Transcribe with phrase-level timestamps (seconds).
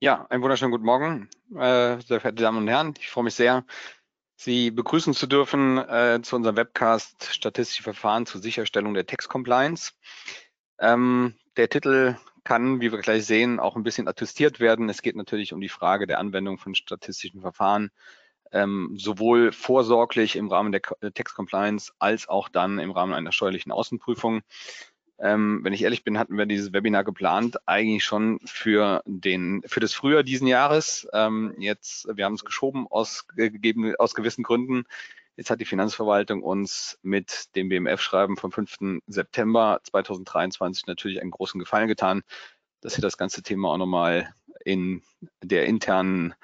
[0.00, 2.92] Ja, einen wunderschönen guten Morgen, äh, sehr verehrte Damen und Herren.
[2.98, 3.64] Ich freue mich sehr,
[4.34, 9.92] Sie begrüßen zu dürfen äh, zu unserem Webcast Statistische Verfahren zur Sicherstellung der Text Compliance.
[10.78, 14.90] Ähm, der Titel kann, wie wir gleich sehen, auch ein bisschen attestiert werden.
[14.90, 17.90] Es geht natürlich um die Frage der Anwendung von statistischen Verfahren,
[18.52, 20.82] ähm, sowohl vorsorglich im Rahmen der
[21.14, 24.42] Text Compliance als auch dann im Rahmen einer steuerlichen Außenprüfung.
[25.18, 29.80] Ähm, wenn ich ehrlich bin, hatten wir dieses Webinar geplant, eigentlich schon für den für
[29.80, 31.08] das Frühjahr diesen Jahres.
[31.12, 34.84] Ähm, jetzt, wir haben es geschoben aus, gegeben, aus gewissen Gründen.
[35.36, 39.02] Jetzt hat die Finanzverwaltung uns mit dem BMF-Schreiben vom 5.
[39.06, 42.22] September 2023 natürlich einen großen Gefallen getan,
[42.80, 44.32] dass sie das ganze Thema auch nochmal
[44.64, 45.02] in
[45.42, 46.34] der internen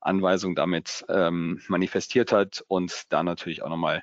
[0.00, 4.02] Anweisung damit ähm, manifestiert hat und da natürlich auch nochmal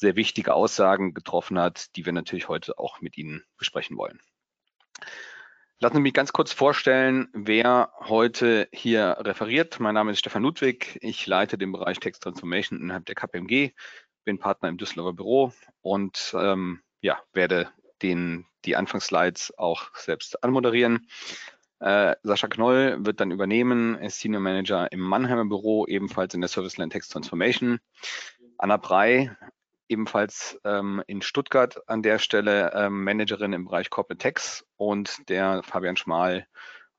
[0.00, 4.18] sehr wichtige Aussagen getroffen hat, die wir natürlich heute auch mit Ihnen besprechen wollen.
[5.78, 9.78] Lassen Sie mich ganz kurz vorstellen, wer heute hier referiert.
[9.78, 10.98] Mein Name ist Stefan Ludwig.
[11.02, 13.72] Ich leite den Bereich Text Transformation innerhalb der KPMG,
[14.24, 15.52] bin Partner im Düsseldorfer Büro
[15.82, 17.70] und ähm, ja, werde
[18.02, 21.08] den, die Anfangsslides auch selbst anmoderieren.
[21.80, 26.48] Äh, Sascha Knoll wird dann übernehmen, ist Senior Manager im Mannheimer Büro, ebenfalls in der
[26.48, 27.80] Service Line Text Transformation.
[28.58, 29.30] Anna Brey
[29.90, 35.62] ebenfalls ähm, in Stuttgart an der Stelle ähm, Managerin im Bereich Corporate Tax und der
[35.62, 36.46] Fabian Schmal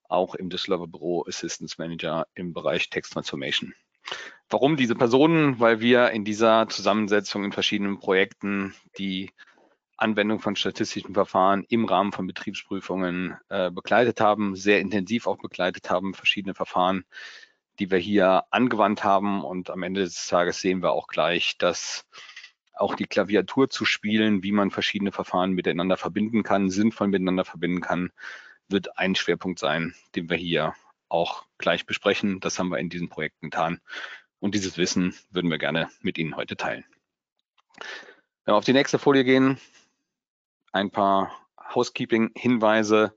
[0.09, 3.73] auch im Düsseldorfer Büro Assistance Manager im Bereich Text Transformation.
[4.49, 5.59] Warum diese Personen?
[5.59, 9.31] Weil wir in dieser Zusammensetzung in verschiedenen Projekten die
[9.95, 15.89] Anwendung von statistischen Verfahren im Rahmen von Betriebsprüfungen äh, begleitet haben, sehr intensiv auch begleitet
[15.89, 17.05] haben, verschiedene Verfahren,
[17.79, 19.43] die wir hier angewandt haben.
[19.43, 22.05] Und am Ende des Tages sehen wir auch gleich, dass
[22.81, 27.81] auch die Klaviatur zu spielen, wie man verschiedene Verfahren miteinander verbinden kann, sinnvoll miteinander verbinden
[27.81, 28.11] kann,
[28.67, 30.73] wird ein Schwerpunkt sein, den wir hier
[31.07, 32.39] auch gleich besprechen.
[32.39, 33.79] Das haben wir in diesen Projekten getan.
[34.39, 36.83] Und dieses Wissen würden wir gerne mit Ihnen heute teilen.
[38.45, 39.59] Wenn wir auf die nächste Folie gehen,
[40.71, 41.31] ein paar
[41.73, 43.15] Housekeeping-Hinweise.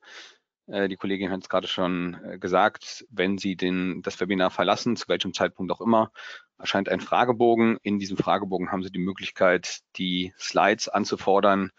[0.67, 4.97] Äh, die Kollegin hat es gerade schon äh, gesagt, wenn Sie den, das Webinar verlassen,
[4.97, 6.11] zu welchem Zeitpunkt auch immer,
[6.59, 7.79] erscheint ein Fragebogen.
[7.83, 11.71] In diesem Fragebogen haben Sie die Möglichkeit, die Slides anzufordern,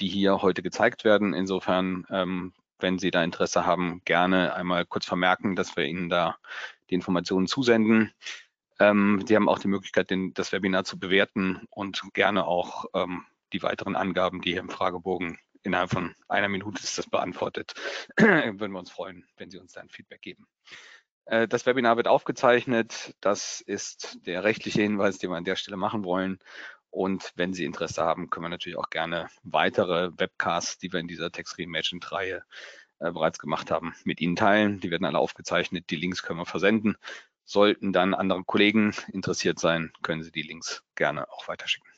[0.00, 1.34] die hier heute gezeigt werden.
[1.34, 6.36] Insofern, ähm, wenn Sie da Interesse haben, gerne einmal kurz vermerken, dass wir Ihnen da
[6.90, 8.12] die Informationen zusenden.
[8.80, 13.62] Ähm, Sie haben auch die Möglichkeit, das Webinar zu bewerten und gerne auch ähm, die
[13.62, 17.74] weiteren Angaben, die hier im Fragebogen innerhalb von einer Minute ist das beantwortet.
[18.16, 20.46] Würden wir uns freuen, wenn Sie uns dann Feedback geben.
[21.26, 23.14] Äh, das Webinar wird aufgezeichnet.
[23.20, 26.38] Das ist der rechtliche Hinweis, den wir an der Stelle machen wollen.
[26.90, 31.08] Und wenn Sie Interesse haben, können wir natürlich auch gerne weitere Webcasts, die wir in
[31.08, 32.44] dieser Text Reimagined-Reihe
[32.98, 34.80] äh, bereits gemacht haben, mit Ihnen teilen.
[34.80, 35.90] Die werden alle aufgezeichnet.
[35.90, 36.96] Die Links können wir versenden.
[37.44, 41.90] Sollten dann andere Kollegen interessiert sein, können Sie die Links gerne auch weiterschicken.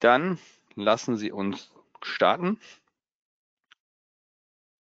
[0.00, 0.38] Dann
[0.74, 1.71] lassen Sie uns
[2.06, 2.58] starten.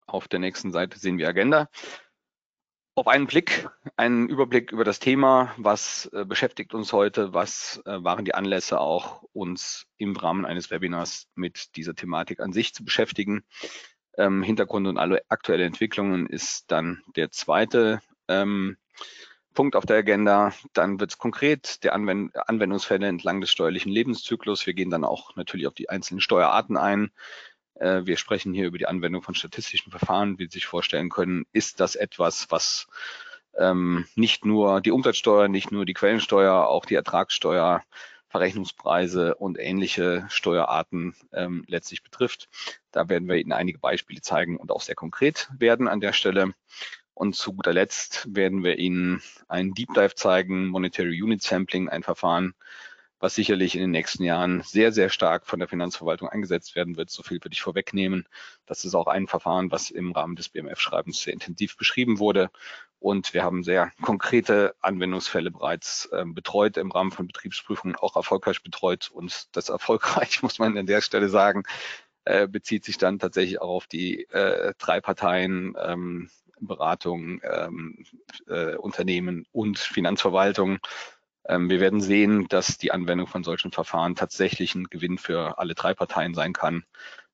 [0.05, 1.69] Auf der nächsten Seite sehen wir Agenda.
[2.95, 8.03] Auf einen Blick, einen Überblick über das Thema, was äh, beschäftigt uns heute, was äh,
[8.03, 12.85] waren die Anlässe auch, uns im Rahmen eines Webinars mit dieser Thematik an sich zu
[12.85, 13.43] beschäftigen.
[14.15, 18.77] Ähm, Hintergrund und alle aktuelle Entwicklungen ist dann der zweite ähm,
[19.53, 20.53] Punkt auf der Agenda.
[20.73, 24.65] Dann wird es konkret, der Anwend Anwendungsfälle entlang des steuerlichen Lebenszyklus.
[24.65, 27.11] Wir gehen dann auch natürlich auf die einzelnen Steuerarten ein.
[27.75, 30.39] Äh, wir sprechen hier über die Anwendung von statistischen Verfahren.
[30.39, 32.87] Wie Sie sich vorstellen können, ist das etwas, was
[33.57, 37.83] ähm, nicht nur die Umsatzsteuer, nicht nur die Quellensteuer, auch die Ertragssteuer,
[38.29, 42.49] Verrechnungspreise und ähnliche Steuerarten ähm, letztlich betrifft.
[42.91, 46.53] Da werden wir Ihnen einige Beispiele zeigen und auch sehr konkret werden an der Stelle.
[47.13, 52.03] Und zu guter Letzt werden wir Ihnen einen Deep Dive zeigen, Monetary Unit Sampling, ein
[52.03, 52.55] Verfahren,
[53.19, 57.09] was sicherlich in den nächsten Jahren sehr, sehr stark von der Finanzverwaltung eingesetzt werden wird.
[57.09, 58.27] So viel würde ich vorwegnehmen.
[58.65, 62.49] Das ist auch ein Verfahren, was im Rahmen des BMF-Schreibens sehr intensiv beschrieben wurde.
[62.99, 68.63] Und wir haben sehr konkrete Anwendungsfälle bereits äh, betreut im Rahmen von Betriebsprüfungen, auch erfolgreich
[68.63, 69.09] betreut.
[69.13, 71.63] Und das erfolgreich, muss man an der Stelle sagen,
[72.25, 76.29] äh, bezieht sich dann tatsächlich auch auf die äh, drei Parteien ähm,
[76.67, 78.05] Beratung, ähm,
[78.47, 80.79] äh, Unternehmen und Finanzverwaltung.
[81.45, 85.75] Ähm, wir werden sehen, dass die Anwendung von solchen Verfahren tatsächlich ein Gewinn für alle
[85.75, 86.85] drei Parteien sein kann.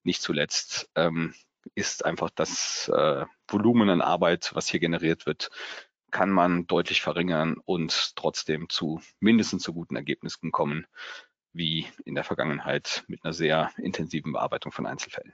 [0.03, 1.33] Nicht zuletzt ähm,
[1.75, 5.49] ist einfach das äh, Volumen an Arbeit, was hier generiert wird,
[6.11, 10.87] kann man deutlich verringern und trotzdem zu mindestens so guten Ergebnissen kommen
[11.53, 15.33] wie in der Vergangenheit mit einer sehr intensiven Bearbeitung von Einzelfällen.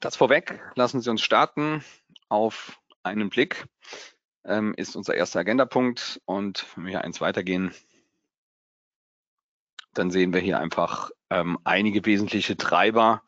[0.00, 1.84] Das vorweg, lassen Sie uns starten
[2.30, 3.66] auf einen Blick
[4.44, 6.20] ähm, ist unser erster Agendapunkt.
[6.24, 7.74] Und wenn wir hier eins weitergehen,
[9.92, 13.22] dann sehen wir hier einfach ähm, einige wesentliche Treiber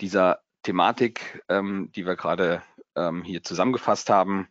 [0.00, 2.62] dieser Thematik, ähm, die wir gerade
[2.96, 4.48] ähm, hier zusammengefasst haben.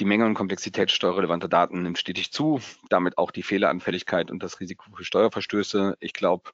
[0.00, 4.58] Die Menge und Komplexität steuerrelevanter Daten nimmt stetig zu, damit auch die Fehleranfälligkeit und das
[4.60, 5.96] Risiko für Steuerverstöße.
[6.00, 6.50] Ich glaube,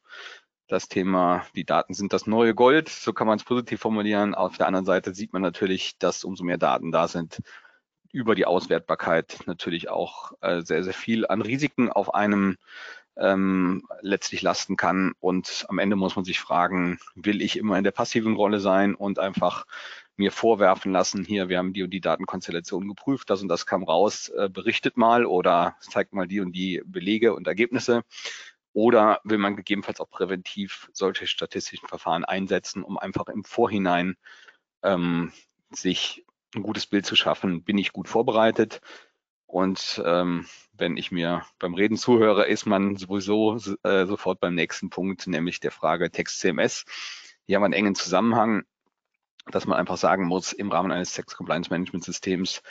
[0.70, 4.34] das Thema, die Daten sind das neue Gold, so kann man es positiv formulieren.
[4.34, 7.42] Auf der anderen Seite sieht man natürlich, dass umso mehr Daten da sind,
[8.12, 12.56] über die Auswertbarkeit natürlich auch äh, sehr, sehr viel an Risiken auf einem
[13.16, 15.12] ähm, letztlich lasten kann.
[15.20, 18.94] Und am Ende muss man sich fragen, will ich immer in der passiven Rolle sein
[18.94, 19.66] und einfach
[20.16, 23.82] mir vorwerfen lassen, hier, wir haben die und die Datenkonstellation geprüft, das und das kam
[23.82, 28.02] raus, äh, berichtet mal oder zeigt mal die und die Belege und Ergebnisse.
[28.72, 34.16] Oder will man gegebenenfalls auch präventiv solche statistischen Verfahren einsetzen, um einfach im Vorhinein
[34.82, 35.32] ähm,
[35.70, 36.24] sich
[36.54, 38.80] ein gutes Bild zu schaffen, bin ich gut vorbereitet.
[39.46, 44.90] Und ähm, wenn ich mir beim Reden zuhöre, ist man sowieso äh, sofort beim nächsten
[44.90, 46.84] Punkt, nämlich der Frage Text CMS.
[47.46, 48.62] Hier haben wir einen engen Zusammenhang,
[49.46, 52.62] dass man einfach sagen muss, im Rahmen eines Text Compliance Management Systems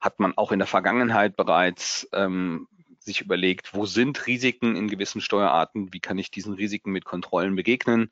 [0.00, 2.68] hat man auch in der Vergangenheit bereits ähm,
[3.08, 7.56] sich überlegt, wo sind Risiken in gewissen Steuerarten, wie kann ich diesen Risiken mit Kontrollen
[7.56, 8.10] begegnen.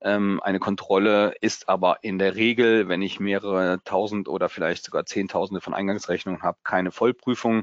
[0.00, 5.06] Ähm, eine Kontrolle ist aber in der Regel, wenn ich mehrere tausend oder vielleicht sogar
[5.06, 7.62] zehntausende von Eingangsrechnungen habe, keine Vollprüfung.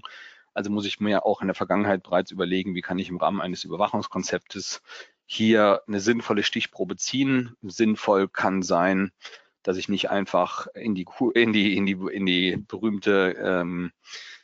[0.53, 3.41] Also muss ich mir auch in der Vergangenheit bereits überlegen, wie kann ich im Rahmen
[3.41, 4.81] eines Überwachungskonzeptes
[5.25, 7.55] hier eine sinnvolle Stichprobe ziehen.
[7.61, 9.11] Sinnvoll kann sein,
[9.63, 14.38] dass ich nicht einfach in die, in die, in die, in die berühmte ähm, äh,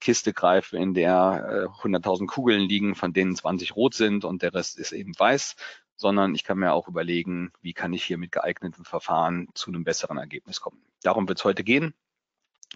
[0.00, 4.54] Kiste greife, in der äh, 100.000 Kugeln liegen, von denen 20 rot sind und der
[4.54, 5.56] Rest ist eben weiß,
[5.96, 9.84] sondern ich kann mir auch überlegen, wie kann ich hier mit geeigneten Verfahren zu einem
[9.84, 10.82] besseren Ergebnis kommen.
[11.02, 11.94] Darum wird es heute gehen.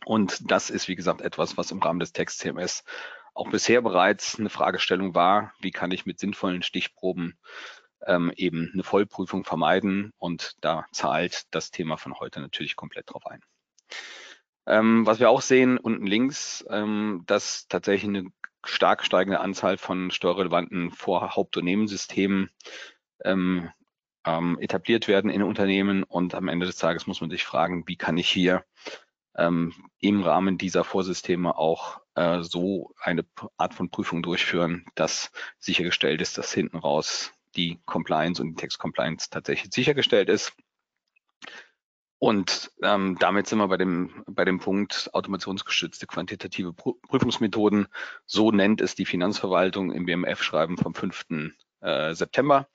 [0.04, 2.84] Und das ist, wie gesagt, etwas, was im Rahmen des Text-CMS
[3.34, 5.52] auch bisher bereits eine Fragestellung war.
[5.60, 7.38] Wie kann ich mit sinnvollen Stichproben
[8.06, 10.12] ähm, eben eine Vollprüfung vermeiden?
[10.18, 13.42] Und da zahlt das Thema von heute natürlich komplett drauf ein.
[14.66, 18.30] Ähm, was wir auch sehen unten links, ähm, dass tatsächlich eine
[18.64, 22.50] stark steigende Anzahl von steuerrelevanten Vorhauptunternehmenssystemen
[23.24, 23.70] ähm,
[24.26, 27.96] ähm, etabliert werden in Unternehmen und am Ende des Tages muss man sich fragen, wie
[27.96, 28.64] kann ich hier
[29.36, 33.24] ähm, im Rahmen dieser Vorsysteme auch äh, so eine
[33.56, 38.78] Art von Prüfung durchführen, dass sichergestellt ist, dass hinten raus die Compliance und die Text
[38.78, 40.52] Compliance tatsächlich sichergestellt ist.
[42.18, 47.88] Und ähm, damit sind wir bei dem, bei dem Punkt automationsgestützte quantitative Prüfungsmethoden.
[48.24, 51.26] So nennt es die Finanzverwaltung im BMF-Schreiben vom 5.
[51.80, 52.68] Äh, September.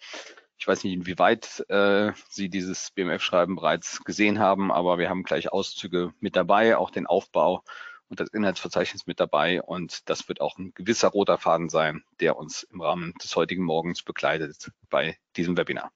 [0.57, 5.51] Ich weiß nicht, inwieweit äh, Sie dieses BMF-Schreiben bereits gesehen haben, aber wir haben gleich
[5.51, 7.63] Auszüge mit dabei, auch den Aufbau
[8.09, 9.63] und das Inhaltsverzeichnis mit dabei.
[9.63, 13.63] Und das wird auch ein gewisser roter Faden sein, der uns im Rahmen des heutigen
[13.63, 15.91] Morgens begleitet bei diesem Webinar.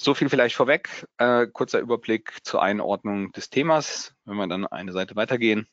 [0.00, 1.06] So viel vielleicht vorweg.
[1.18, 4.14] Äh, kurzer Überblick zur Einordnung des Themas.
[4.24, 5.66] Wenn wir dann eine Seite weitergehen,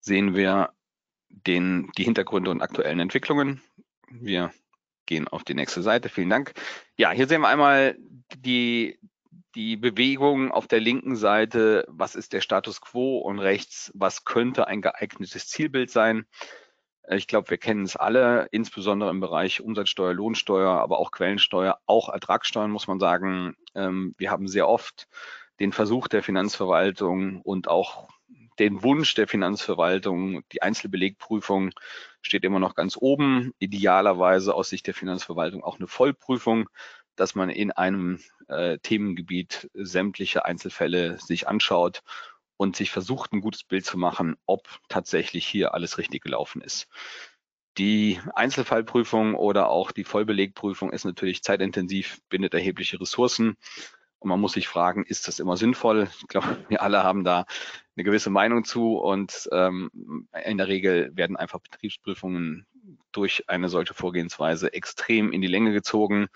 [0.00, 0.72] sehen wir
[1.28, 3.62] den, die Hintergründe und aktuellen Entwicklungen.
[4.08, 4.52] Wir
[5.06, 6.08] gehen auf die nächste Seite.
[6.08, 6.54] Vielen Dank.
[6.96, 7.96] Ja, hier sehen wir einmal
[8.36, 8.98] die,
[9.54, 11.84] die Bewegung auf der linken Seite.
[11.88, 13.18] Was ist der Status quo?
[13.18, 16.26] Und rechts, was könnte ein geeignetes Zielbild sein?
[17.08, 22.08] Ich glaube, wir kennen es alle, insbesondere im Bereich Umsatzsteuer, Lohnsteuer, aber auch Quellensteuer, auch
[22.08, 23.56] Ertragssteuern muss man sagen.
[23.74, 25.06] Ähm, wir haben sehr oft
[25.60, 28.08] den Versuch der Finanzverwaltung und auch
[28.58, 31.70] den Wunsch der Finanzverwaltung, die Einzelbelegprüfung
[32.22, 33.52] steht immer noch ganz oben.
[33.58, 36.68] Idealerweise aus Sicht der Finanzverwaltung auch eine Vollprüfung,
[37.14, 42.02] dass man in einem äh, Themengebiet sämtliche Einzelfälle sich anschaut
[42.56, 46.88] und sich versucht, ein gutes Bild zu machen, ob tatsächlich hier alles richtig gelaufen ist.
[47.78, 53.56] Die Einzelfallprüfung oder auch die Vollbelegprüfung ist natürlich zeitintensiv, bindet erhebliche Ressourcen.
[54.18, 56.08] Und man muss sich fragen, ist das immer sinnvoll?
[56.20, 57.44] Ich glaube, wir alle haben da
[57.96, 59.90] eine gewisse Meinung zu und ähm,
[60.44, 62.66] in der Regel werden einfach Betriebsprüfungen
[63.12, 66.28] durch eine solche Vorgehensweise extrem in die Länge gezogen.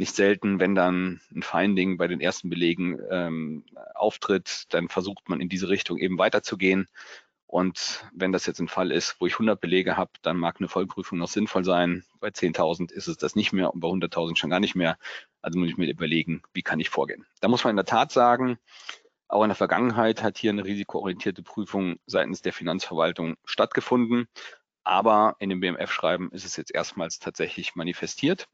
[0.00, 5.42] Nicht selten, wenn dann ein Finding bei den ersten Belegen ähm, auftritt, dann versucht man
[5.42, 6.88] in diese Richtung eben weiterzugehen.
[7.46, 10.68] Und wenn das jetzt ein Fall ist, wo ich 100 Belege habe, dann mag eine
[10.68, 12.02] Vollprüfung noch sinnvoll sein.
[12.18, 14.96] Bei 10.000 ist es das nicht mehr und bei 100.000 schon gar nicht mehr.
[15.42, 17.26] Also muss ich mir überlegen, wie kann ich vorgehen.
[17.42, 18.58] Da muss man in der Tat sagen,
[19.28, 24.28] auch in der Vergangenheit hat hier eine risikoorientierte Prüfung seitens der Finanzverwaltung stattgefunden.
[24.82, 28.48] Aber in dem BMF-Schreiben ist es jetzt erstmals tatsächlich manifestiert.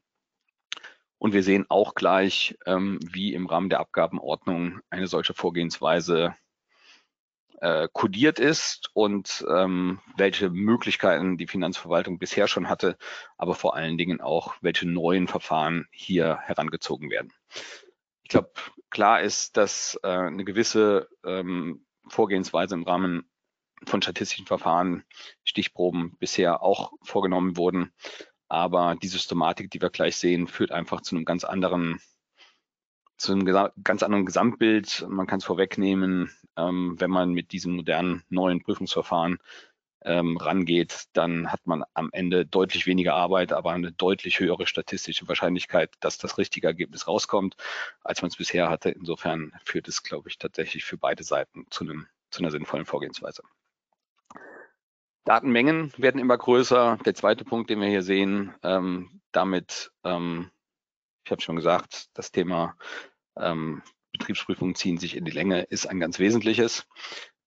[1.19, 6.35] Und wir sehen auch gleich, ähm, wie im Rahmen der Abgabenordnung eine solche Vorgehensweise
[7.59, 12.97] äh, kodiert ist und ähm, welche Möglichkeiten die Finanzverwaltung bisher schon hatte,
[13.37, 17.33] aber vor allen Dingen auch, welche neuen Verfahren hier herangezogen werden.
[18.23, 18.51] Ich glaube,
[18.91, 23.27] klar ist, dass äh, eine gewisse ähm, Vorgehensweise im Rahmen
[23.85, 25.03] von statistischen Verfahren,
[25.43, 27.93] Stichproben bisher auch vorgenommen wurden.
[28.49, 31.99] Aber die Systematik, die wir gleich sehen, führt einfach zu einem ganz anderen
[33.17, 33.45] zu einem
[33.83, 35.05] ganz anderen Gesamtbild.
[35.09, 39.39] Man kann es vorwegnehmen, ähm, wenn man mit diesem modernen neuen Prüfungsverfahren
[40.03, 45.27] ähm, rangeht, dann hat man am Ende deutlich weniger Arbeit, aber eine deutlich höhere statistische
[45.27, 47.55] Wahrscheinlichkeit, dass das richtige Ergebnis rauskommt,
[48.03, 48.89] als man es bisher hatte.
[48.89, 53.43] Insofern führt es, glaube ich, tatsächlich für beide Seiten zu, einem, zu einer sinnvollen Vorgehensweise.
[55.27, 56.97] Datenmengen werden immer größer.
[57.05, 60.49] Der zweite Punkt, den wir hier sehen, ähm, damit ähm,
[61.25, 62.77] ich habe schon gesagt, das Thema
[63.35, 63.81] ähm,
[64.13, 66.87] Betriebsprüfungen ziehen sich in die Länge, ist ein ganz wesentliches.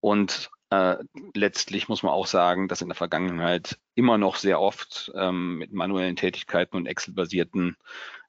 [0.00, 0.96] Und äh,
[1.34, 5.72] letztlich muss man auch sagen, dass in der Vergangenheit immer noch sehr oft ähm, mit
[5.72, 7.78] manuellen Tätigkeiten und Excel-basierten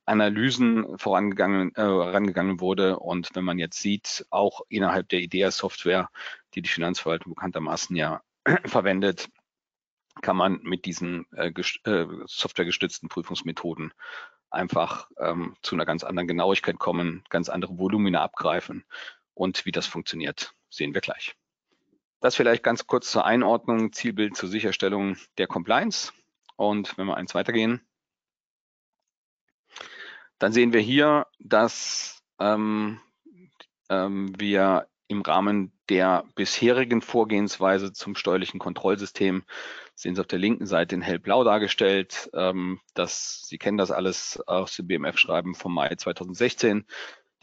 [0.05, 3.00] Analysen vorangegangen, äh, herangegangen wurde.
[3.00, 6.10] Und wenn man jetzt sieht, auch innerhalb der IDEA-Software,
[6.53, 8.22] die die Finanzverwaltung bekanntermaßen ja
[8.63, 9.27] verwendet,
[10.22, 11.51] kann man mit diesen äh,
[11.86, 13.94] äh, softwaregestützten Prüfungsmethoden
[14.50, 18.84] einfach ähm, zu einer ganz anderen Genauigkeit kommen, ganz andere Volumina abgreifen.
[19.34, 21.36] Und wie das funktioniert, sehen wir gleich.
[22.20, 26.13] Das vielleicht ganz kurz zur Einordnung, Zielbild zur Sicherstellung der Compliance.
[26.56, 27.82] Und wenn wir eins weitergehen,
[30.38, 33.00] dann sehen wir hier, dass ähm,
[33.89, 39.44] ähm, wir im Rahmen der bisherigen Vorgehensweise zum steuerlichen Kontrollsystem
[39.94, 42.30] sehen Sie auf der linken Seite in hellblau dargestellt.
[42.34, 46.86] Ähm, das, Sie kennen das alles aus dem BMF-Schreiben vom Mai 2016.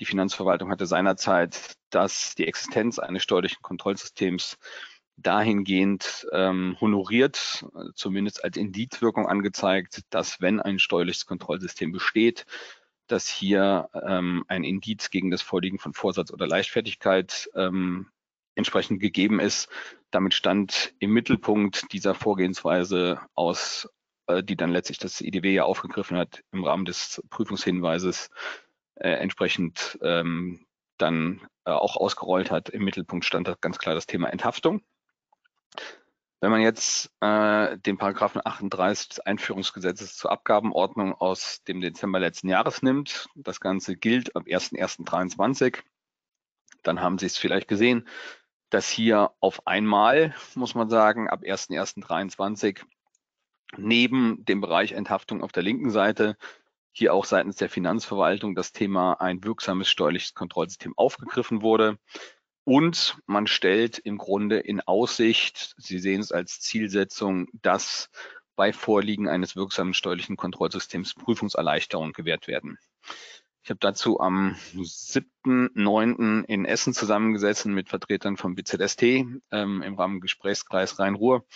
[0.01, 4.59] Die Finanzverwaltung hatte seinerzeit dass die Existenz eines steuerlichen Kontrollsystems
[5.17, 12.47] dahingehend ähm, honoriert, zumindest als Indizwirkung angezeigt, dass wenn ein steuerliches Kontrollsystem besteht,
[13.09, 18.09] dass hier ähm, ein Indiz gegen das Vorliegen von Vorsatz oder Leichtfertigkeit ähm,
[18.55, 19.69] entsprechend gegeben ist.
[20.11, 23.89] Damit stand im Mittelpunkt dieser Vorgehensweise aus,
[24.27, 28.31] äh, die dann letztlich das IDW ja aufgegriffen hat im Rahmen des Prüfungshinweises,
[28.97, 30.67] äh, entsprechend ähm,
[30.99, 32.69] dann äh, auch ausgerollt hat.
[32.69, 34.83] Im Mittelpunkt stand ganz klar das Thema Enthaftung.
[36.41, 42.49] Wenn man jetzt äh, den Paragraphen 38 des Einführungsgesetzes zur Abgabenordnung aus dem Dezember letzten
[42.49, 45.79] Jahres nimmt, das Ganze gilt ab 1.1.23,
[46.85, 48.07] dann haben Sie es vielleicht gesehen,
[48.71, 52.85] dass hier auf einmal, muss man sagen, ab 1.1.23
[53.77, 56.37] neben dem Bereich Enthaftung auf der linken Seite
[56.93, 61.99] hier auch seitens der Finanzverwaltung das Thema ein wirksames steuerliches Kontrollsystem aufgegriffen wurde.
[62.69, 68.11] Und man stellt im Grunde in Aussicht, Sie sehen es als Zielsetzung, dass
[68.57, 72.77] bei Vorliegen eines wirksamen steuerlichen Kontrollsystems Prüfungserleichterungen gewährt werden.
[73.63, 76.45] Ich habe dazu am 7.9.
[76.45, 81.47] in Essen zusammengesessen mit Vertretern vom BZST ähm, im Rahmen Gesprächskreis Rhein-Ruhr.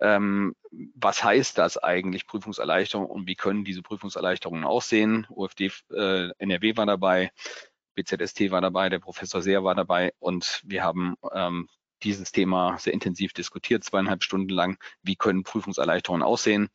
[0.00, 5.24] Ähm, was heißt das eigentlich, Prüfungserleichterung und wie können diese Prüfungserleichterungen aussehen?
[5.30, 7.30] OFD äh, NRW war dabei,
[8.02, 11.68] BZST war dabei, der Professor Seer war dabei und wir haben ähm,
[12.02, 14.78] dieses Thema sehr intensiv diskutiert, zweieinhalb Stunden lang.
[15.02, 16.68] Wie können Prüfungserleichterungen aussehen?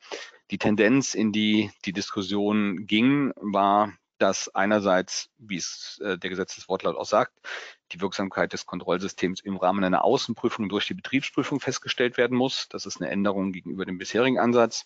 [0.52, 6.98] Die Tendenz, in die die Diskussion ging, war, dass einerseits, wie es äh, der Gesetzeswortlaut
[6.98, 7.34] auch sagt,
[7.92, 12.68] die Wirksamkeit des Kontrollsystems im Rahmen einer Außenprüfung durch die Betriebsprüfung festgestellt werden muss.
[12.70, 14.86] Das ist eine Änderung gegenüber dem bisherigen Ansatz.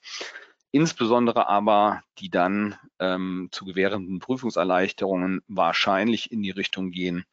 [0.72, 7.26] Insbesondere aber die dann ähm, zu gewährenden Prüfungserleichterungen wahrscheinlich in die Richtung gehen,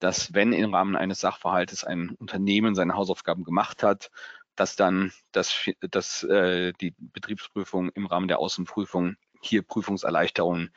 [0.00, 4.10] dass wenn im Rahmen eines Sachverhaltes ein Unternehmen seine Hausaufgaben gemacht hat,
[4.56, 10.72] dass dann das, das, äh, die Betriebsprüfung im Rahmen der Außenprüfung hier Prüfungserleichterungen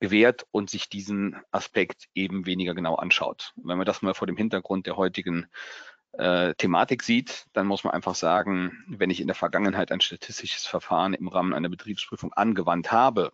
[0.00, 3.52] gewährt und sich diesen Aspekt eben weniger genau anschaut.
[3.56, 5.46] wenn man das mal vor dem Hintergrund der heutigen
[6.12, 10.66] äh, Thematik sieht, dann muss man einfach sagen, wenn ich in der Vergangenheit ein statistisches
[10.66, 13.32] Verfahren im Rahmen einer Betriebsprüfung angewandt habe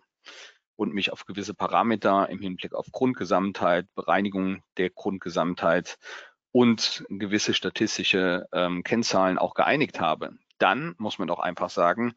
[0.77, 5.99] und mich auf gewisse Parameter im Hinblick auf Grundgesamtheit, Bereinigung der Grundgesamtheit
[6.53, 12.15] und gewisse statistische ähm, Kennzahlen auch geeinigt habe, dann muss man doch einfach sagen,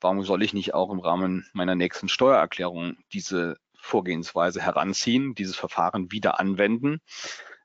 [0.00, 6.12] warum soll ich nicht auch im Rahmen meiner nächsten Steuererklärung diese Vorgehensweise heranziehen, dieses Verfahren
[6.12, 7.00] wieder anwenden,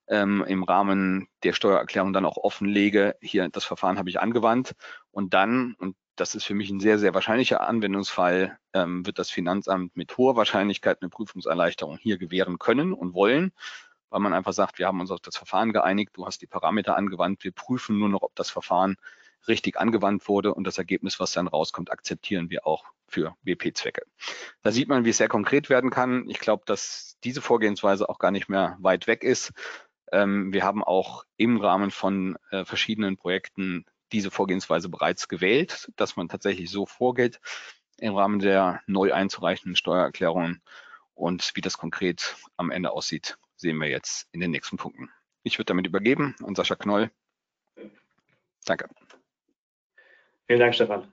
[0.07, 4.75] ähm, im Rahmen der Steuererklärung dann auch offenlege, hier das Verfahren habe ich angewandt
[5.11, 9.29] und dann, und das ist für mich ein sehr, sehr wahrscheinlicher Anwendungsfall, ähm, wird das
[9.29, 13.51] Finanzamt mit hoher Wahrscheinlichkeit eine Prüfungserleichterung hier gewähren können und wollen.
[14.09, 16.95] weil man einfach sagt, wir haben uns auf das Verfahren geeinigt, du hast die Parameter
[16.95, 18.95] angewandt, wir prüfen nur noch, ob das Verfahren
[19.47, 24.03] richtig angewandt wurde und das Ergebnis, was dann rauskommt, akzeptieren wir auch für WP-Zwecke.
[24.61, 26.29] Da sieht man, wie es sehr konkret werden kann.
[26.29, 29.53] Ich glaube, dass diese Vorgehensweise auch gar nicht mehr weit weg ist.
[30.11, 36.15] Ähm, wir haben auch im Rahmen von äh, verschiedenen Projekten diese Vorgehensweise bereits gewählt, dass
[36.15, 37.39] man tatsächlich so vorgeht
[37.97, 40.61] im Rahmen der neu einzureichenden Steuererklärungen.
[41.13, 45.09] Und wie das konkret am Ende aussieht, sehen wir jetzt in den nächsten Punkten.
[45.43, 47.09] Ich würde damit übergeben an Sascha Knoll.
[48.65, 48.87] Danke.
[50.45, 51.11] Vielen Dank, Stefan.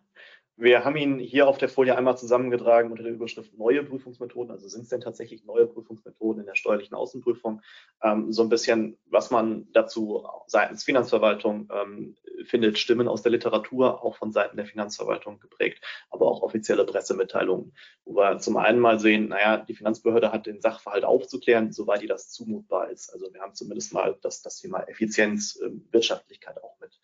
[0.56, 4.52] Wir haben ihn hier auf der Folie einmal zusammengetragen unter der Überschrift neue Prüfungsmethoden.
[4.52, 7.60] Also sind es denn tatsächlich neue Prüfungsmethoden in der steuerlichen Außenprüfung?
[8.00, 14.04] Ähm, so ein bisschen, was man dazu seitens Finanzverwaltung ähm, findet, Stimmen aus der Literatur,
[14.04, 17.72] auch von Seiten der Finanzverwaltung geprägt, aber auch offizielle Pressemitteilungen,
[18.04, 22.08] wo wir zum einen mal sehen, naja, die Finanzbehörde hat den Sachverhalt aufzuklären, soweit ihr
[22.08, 23.12] das zumutbar ist.
[23.12, 27.00] Also wir haben zumindest mal das, das Thema Effizienz, äh, Wirtschaftlichkeit auch mit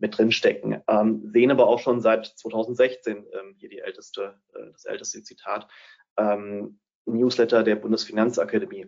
[0.00, 0.82] mit drinstecken.
[0.88, 5.68] Ähm, sehen aber auch schon seit 2016 ähm, hier die älteste, äh, das älteste Zitat,
[6.16, 8.86] ähm, Newsletter der Bundesfinanzakademie,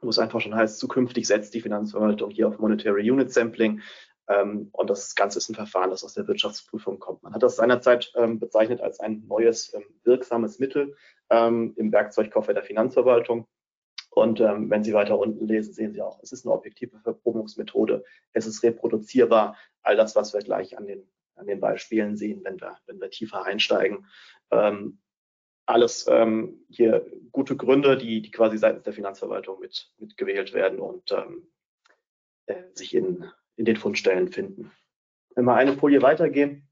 [0.00, 3.82] wo es einfach schon heißt, zukünftig setzt die Finanzverwaltung hier auf Monetary Unit Sampling.
[4.28, 7.22] Ähm, und das Ganze ist ein Verfahren, das aus der Wirtschaftsprüfung kommt.
[7.22, 10.96] Man hat das seinerzeit ähm, bezeichnet als ein neues, ähm, wirksames Mittel
[11.30, 13.48] im Werkzeugkoffer der Finanzverwaltung.
[14.14, 18.04] Und ähm, wenn Sie weiter unten lesen, sehen Sie auch, es ist eine objektive Verprobungsmethode,
[18.32, 22.60] es ist reproduzierbar, all das, was wir gleich an den, an den Beispielen sehen, wenn
[22.60, 24.06] wir, wenn wir tiefer einsteigen.
[24.50, 24.98] Ähm,
[25.66, 30.78] alles ähm, hier gute Gründe, die, die quasi seitens der Finanzverwaltung mit, mit gewählt werden
[30.78, 31.50] und ähm,
[32.46, 33.24] äh, sich in,
[33.56, 34.72] in den Fundstellen finden.
[35.34, 36.68] Wenn wir eine Folie weitergehen,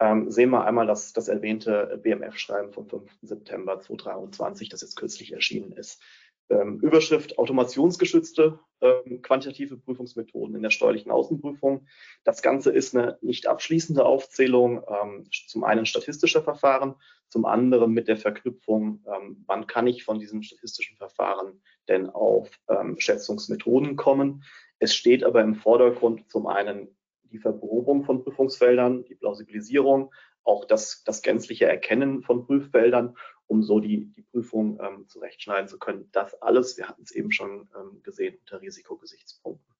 [0.00, 3.10] ähm, sehen wir einmal das, das erwähnte BMF-Schreiben vom 5.
[3.22, 6.02] September 2023, das jetzt kürzlich erschienen ist.
[6.48, 11.86] Ähm, Überschrift automationsgeschützte ähm, quantitative Prüfungsmethoden in der steuerlichen Außenprüfung.
[12.22, 16.94] Das Ganze ist eine nicht abschließende Aufzählung, ähm, zum einen statistischer Verfahren,
[17.28, 22.50] zum anderen mit der Verknüpfung, ähm, wann kann ich von diesen statistischen Verfahren denn auf
[22.68, 24.44] ähm, Schätzungsmethoden kommen.
[24.78, 30.12] Es steht aber im Vordergrund zum einen die Verprobung von Prüfungsfeldern, die Plausibilisierung,
[30.44, 35.78] auch das, das gänzliche Erkennen von Prüffeldern, um so die, die Prüfung ähm, zurechtschneiden zu
[35.78, 36.08] können.
[36.12, 39.74] Das alles, wir hatten es eben schon ähm, gesehen, unter Risikogesichtspunkten.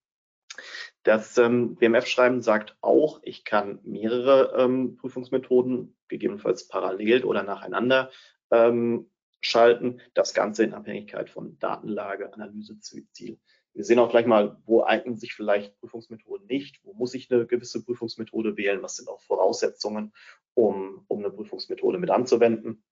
[1.02, 8.10] Das ähm, BMF-Schreiben sagt auch, ich kann mehrere ähm, Prüfungsmethoden, gegebenenfalls parallel oder nacheinander,
[8.50, 10.00] ähm, schalten.
[10.14, 13.38] Das Ganze in Abhängigkeit von Datenlage, Analyse, Ziel.
[13.72, 17.46] Wir sehen auch gleich mal, wo eignen sich vielleicht Prüfungsmethoden nicht, wo muss ich eine
[17.46, 20.14] gewisse Prüfungsmethode wählen, was sind auch Voraussetzungen,
[20.54, 22.82] um, um eine Prüfungsmethode mit anzuwenden.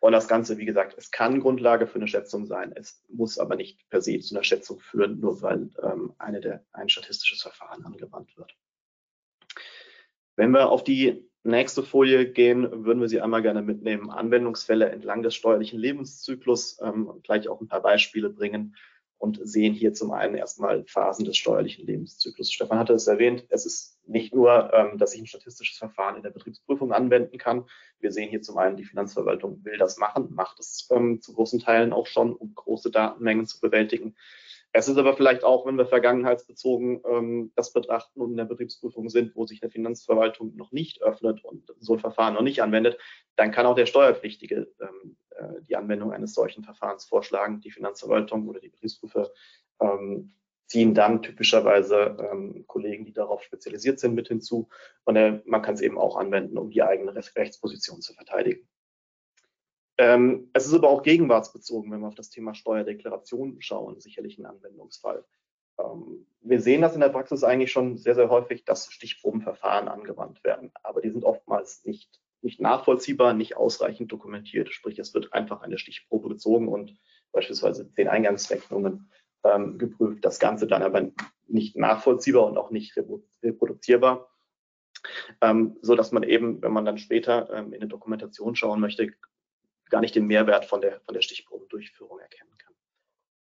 [0.00, 3.56] Und das Ganze, wie gesagt, es kann Grundlage für eine Schätzung sein, es muss aber
[3.56, 7.84] nicht per se zu einer Schätzung führen, nur weil ähm, eine der, ein statistisches Verfahren
[7.84, 8.54] angewandt wird.
[10.36, 15.22] Wenn wir auf die nächste Folie gehen, würden wir Sie einmal gerne mitnehmen, Anwendungsfälle entlang
[15.22, 18.76] des steuerlichen Lebenszyklus, ähm, gleich auch ein paar Beispiele bringen,
[19.22, 22.50] und sehen hier zum einen erstmal Phasen des steuerlichen Lebenszyklus.
[22.50, 26.24] Stefan hatte es erwähnt, es ist nicht nur, ähm, dass ich ein statistisches Verfahren in
[26.24, 27.66] der Betriebsprüfung anwenden kann.
[28.00, 31.60] Wir sehen hier zum einen, die Finanzverwaltung will das machen, macht es ähm, zu großen
[31.60, 34.16] Teilen auch schon, um große Datenmengen zu bewältigen.
[34.74, 39.10] Es ist aber vielleicht auch, wenn wir vergangenheitsbezogen ähm, das betrachten und in der Betriebsprüfung
[39.10, 42.98] sind, wo sich eine Finanzverwaltung noch nicht öffnet und so ein Verfahren noch nicht anwendet,
[43.36, 47.60] dann kann auch der Steuerpflichtige ähm, äh, die Anwendung eines solchen Verfahrens vorschlagen.
[47.60, 49.30] Die Finanzverwaltung oder die Betriebsprüfer
[49.78, 50.32] ähm,
[50.66, 54.70] ziehen dann typischerweise ähm, Kollegen, die darauf spezialisiert sind, mit hinzu.
[55.04, 58.66] Und äh, man kann es eben auch anwenden, um die eigene Rechtsposition zu verteidigen.
[59.98, 64.46] Ähm, es ist aber auch gegenwartsbezogen, wenn wir auf das Thema Steuerdeklaration schauen, sicherlich ein
[64.46, 65.24] Anwendungsfall.
[65.78, 70.42] Ähm, wir sehen das in der Praxis eigentlich schon sehr, sehr häufig, dass Stichprobenverfahren angewandt
[70.44, 74.72] werden, aber die sind oftmals nicht, nicht nachvollziehbar, nicht ausreichend dokumentiert.
[74.72, 76.96] Sprich, es wird einfach eine Stichprobe gezogen und
[77.30, 79.10] beispielsweise zehn Eingangsrechnungen
[79.44, 80.24] ähm, geprüft.
[80.24, 81.10] Das Ganze dann aber
[81.48, 82.96] nicht nachvollziehbar und auch nicht
[83.42, 84.28] reproduzierbar.
[85.40, 89.12] Ähm, so dass man eben, wenn man dann später ähm, in eine Dokumentation schauen möchte,
[89.92, 92.74] gar nicht den Mehrwert von der, von der Stichprobendurchführung erkennen kann.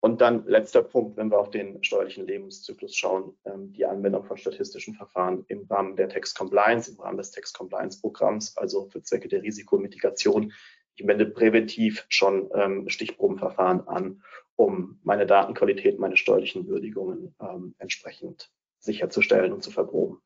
[0.00, 4.36] Und dann letzter Punkt, wenn wir auf den steuerlichen Lebenszyklus schauen, ähm, die Anwendung von
[4.36, 9.02] statistischen Verfahren im Rahmen der Text Compliance, im Rahmen des Text Compliance Programms, also für
[9.02, 10.52] Zwecke der Risikomitigation.
[10.94, 14.22] Ich wende präventiv schon ähm, Stichprobenverfahren an,
[14.54, 20.22] um meine Datenqualität, meine steuerlichen Würdigungen ähm, entsprechend sicherzustellen und zu verproben.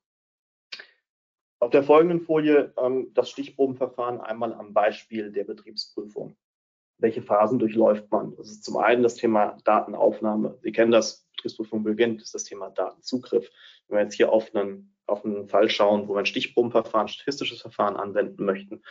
[1.61, 6.37] Auf der folgenden Folie ähm, das Stichprobenverfahren einmal am Beispiel der Betriebsprüfung.
[6.99, 8.35] welche Phasen durchläuft man?
[8.37, 10.59] Das ist zum einen das Thema Datenaufnahme.
[10.63, 13.51] Sie kennen das, Betriebsprüfung beginnt, ist das Thema Datenzugriff.
[13.89, 17.63] Wenn wir jetzt hier auf einen, auf einen Fall schauen, wo wir ein Stichprobenverfahren, statistisches
[17.63, 18.83] Verfahren anwenden möchten,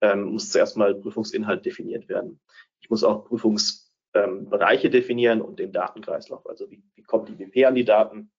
[0.00, 2.40] ähm, muss zuerst mal Prüfungsinhalt definiert werden.
[2.80, 6.46] Ich muss auch Prüfungsbereiche ähm, definieren und den Datenkreislauf.
[6.48, 8.30] Also wie, wie kommt die BP an die Daten?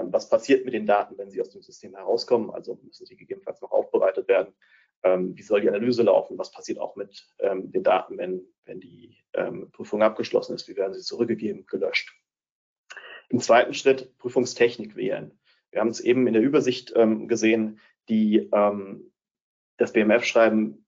[0.00, 2.50] Ähm, was passiert mit den Daten, wenn sie aus dem System herauskommen?
[2.50, 4.54] Also müssen sie gegebenenfalls noch aufbereitet werden
[5.02, 8.80] ähm, wie soll die Analyse laufen, was passiert auch mit ähm, den Daten, wenn, wenn
[8.80, 9.18] die
[9.72, 12.14] Prüfung abgeschlossen ist, wie werden sie zurückgegeben, gelöscht.
[13.30, 15.40] Im zweiten Schritt Prüfungstechnik wählen.
[15.70, 18.50] Wir haben es eben in der Übersicht gesehen, die,
[19.78, 20.84] das BMF-Schreiben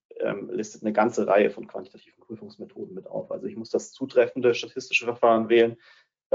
[0.51, 3.31] listet eine ganze Reihe von quantitativen Prüfungsmethoden mit auf.
[3.31, 5.79] Also ich muss das zutreffende statistische Verfahren wählen,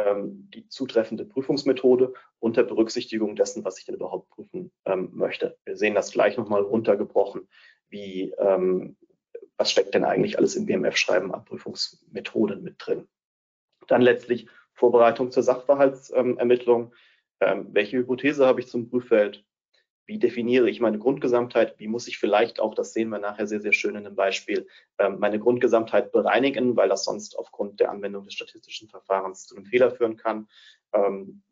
[0.06, 5.58] ähm, die zutreffende Prüfungsmethode unter Berücksichtigung dessen, was ich denn überhaupt prüfen ähm, möchte.
[5.66, 7.48] Wir sehen das gleich nochmal runtergebrochen,
[7.90, 8.98] wie ähm,
[9.58, 13.08] was steckt denn eigentlich alles im BMF-Schreiben an Prüfungsmethoden mit drin.
[13.88, 16.94] Dann letztlich Vorbereitung zur Sachverhaltsermittlung.
[17.42, 19.46] Ähm, welche Hypothese habe ich zum Prüffeld?
[20.10, 23.62] Wie definiere ich meine Grundgesamtheit, wie muss ich vielleicht auch, das sehen wir nachher sehr,
[23.62, 24.67] sehr schön in dem Beispiel,
[24.98, 29.67] ähm, meine Grundgesamtheit bereinigen, weil das sonst aufgrund der Anwendung des statistischen Verfahrens zu einem
[29.67, 30.48] Fehler führen kann.
[30.93, 31.43] Ähm,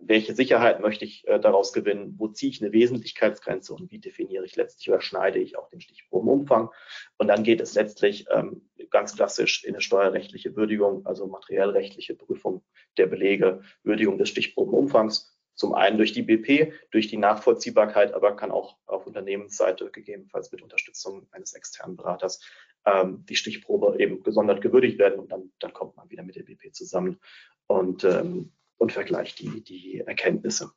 [0.00, 2.14] welche Sicherheit möchte ich äh, daraus gewinnen?
[2.16, 5.82] Wo ziehe ich eine Wesentlichkeitsgrenze und wie definiere ich letztlich oder schneide ich auch den
[5.82, 6.70] Stichprobenumfang?
[7.18, 12.62] Und dann geht es letztlich ähm, ganz klassisch in eine steuerrechtliche Würdigung, also materiellrechtliche Prüfung
[12.96, 18.52] der Belege, Würdigung des Stichprobenumfangs zum einen durch die BP, durch die Nachvollziehbarkeit, aber kann
[18.52, 22.40] auch auf Unternehmensseite gegebenenfalls mit Unterstützung eines externen Beraters
[22.86, 26.44] ähm, die Stichprobe eben gesondert gewürdigt werden und dann, dann kommt man wieder mit der
[26.44, 27.18] BP zusammen
[27.66, 30.72] und, ähm, und vergleicht die, die Erkenntnisse.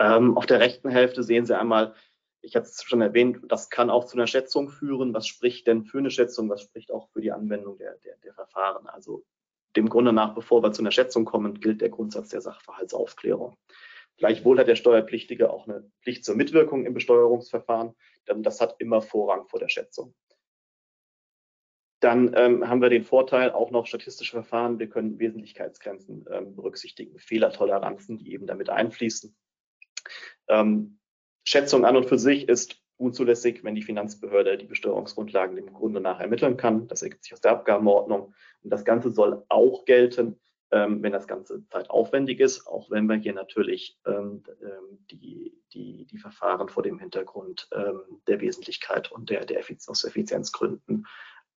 [0.00, 1.94] Ähm, auf der rechten Hälfte sehen Sie einmal,
[2.40, 5.14] ich hatte es schon erwähnt, das kann auch zu einer Schätzung führen.
[5.14, 6.50] Was spricht denn für eine Schätzung?
[6.50, 8.88] Was spricht auch für die Anwendung der, der, der Verfahren?
[8.88, 9.24] Also
[9.76, 13.56] dem Grunde nach, bevor wir zu einer Schätzung kommen, gilt der Grundsatz der Sachverhaltsaufklärung.
[14.18, 17.94] Gleichwohl hat der Steuerpflichtige auch eine Pflicht zur Mitwirkung im Besteuerungsverfahren,
[18.28, 20.14] denn das hat immer Vorrang vor der Schätzung.
[22.00, 27.18] Dann ähm, haben wir den Vorteil, auch noch statistische Verfahren, wir können Wesentlichkeitsgrenzen ähm, berücksichtigen,
[27.18, 29.36] Fehlertoleranzen, die eben damit einfließen.
[30.48, 30.98] Ähm,
[31.44, 36.20] Schätzung an und für sich ist unzulässig, wenn die Finanzbehörde die Besteuerungsgrundlagen dem Grunde nach
[36.20, 36.88] ermitteln kann.
[36.88, 38.34] Das ergibt sich aus der Abgabenordnung.
[38.62, 43.16] Und das Ganze soll auch gelten, ähm, wenn das Ganze zeitaufwendig ist, auch wenn wir
[43.16, 49.28] hier natürlich ähm, ähm die, die, die Verfahren vor dem Hintergrund ähm, der Wesentlichkeit und
[49.28, 51.06] der, der Effizienz, aus Effizienzgründen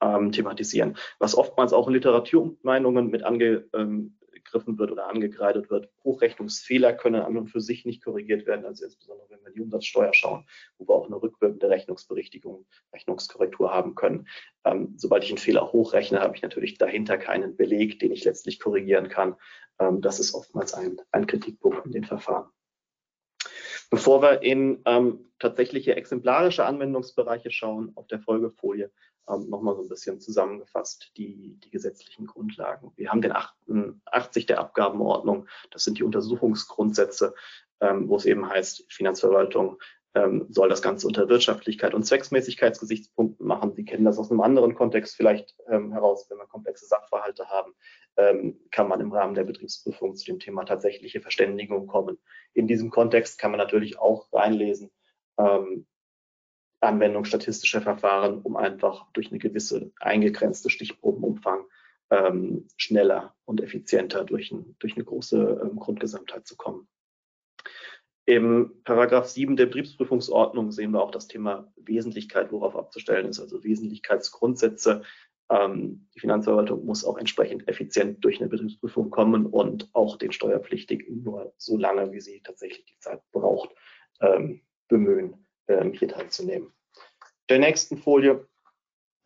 [0.00, 0.96] ähm, thematisieren.
[1.18, 3.66] Was oftmals auch in Literaturmeinungen mit ange,
[4.42, 5.88] angegriffen wird oder angekreidet wird.
[6.04, 10.12] Hochrechnungsfehler können an und für sich nicht korrigiert werden, also insbesondere wenn wir die Umsatzsteuer
[10.12, 10.46] schauen,
[10.78, 14.28] wo wir auch eine rückwirkende Rechnungsberichtigung, Rechnungskorrektur haben können.
[14.64, 18.60] Ähm, sobald ich einen Fehler hochrechne, habe ich natürlich dahinter keinen Beleg, den ich letztlich
[18.60, 19.36] korrigieren kann.
[19.78, 22.50] Ähm, das ist oftmals ein, ein Kritikpunkt in den Verfahren.
[23.92, 28.90] Bevor wir in ähm, tatsächliche exemplarische Anwendungsbereiche schauen, auf der Folgefolie
[29.28, 32.90] ähm, nochmal so ein bisschen zusammengefasst die, die gesetzlichen Grundlagen.
[32.96, 37.34] Wir haben den 88 der Abgabenordnung, das sind die Untersuchungsgrundsätze,
[37.82, 39.78] ähm, wo es eben heißt, Finanzverwaltung
[40.14, 43.74] ähm, soll das Ganze unter Wirtschaftlichkeit und Zwecksmäßigkeitsgesichtspunkten machen.
[43.74, 47.72] Sie kennen das aus einem anderen Kontext vielleicht ähm, heraus, wenn wir komplexe Sachverhalte haben,
[48.16, 52.18] ähm, kann man im Rahmen der Betriebsprüfung zu dem Thema tatsächliche Verständigung kommen.
[52.52, 54.90] In diesem Kontext kann man natürlich auch reinlesen,
[55.38, 55.86] ähm,
[56.80, 61.64] Anwendung statistischer Verfahren, um einfach durch eine gewisse eingegrenzte Stichprobenumfang
[62.10, 66.88] ähm, schneller und effizienter durch, ein, durch eine große ähm, Grundgesamtheit zu kommen.
[68.24, 73.64] Im Paragraph 7 der Betriebsprüfungsordnung sehen wir auch das Thema Wesentlichkeit, worauf abzustellen ist, also
[73.64, 75.02] Wesentlichkeitsgrundsätze.
[75.50, 81.22] Ähm, die Finanzverwaltung muss auch entsprechend effizient durch eine Betriebsprüfung kommen und auch den Steuerpflichtigen
[81.24, 83.70] nur so lange, wie sie tatsächlich die Zeit braucht,
[84.20, 86.72] ähm, bemühen, ähm, hier teilzunehmen.
[87.48, 88.46] Der nächsten Folie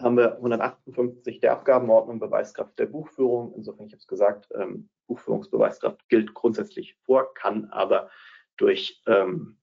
[0.00, 3.52] haben wir 158 der Abgabenordnung, Beweiskraft der Buchführung.
[3.54, 8.10] Insofern, ich habe es gesagt, ähm, Buchführungsbeweiskraft gilt grundsätzlich vor, kann aber
[8.56, 9.58] durch ähm,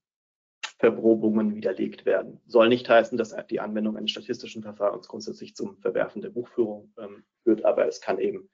[0.79, 2.41] Verprobungen widerlegt werden.
[2.45, 7.23] Soll nicht heißen, dass die Anwendung eines statistischen Verfahrens grundsätzlich zum Verwerfen der Buchführung ähm,
[7.43, 8.49] führt, aber es kann eben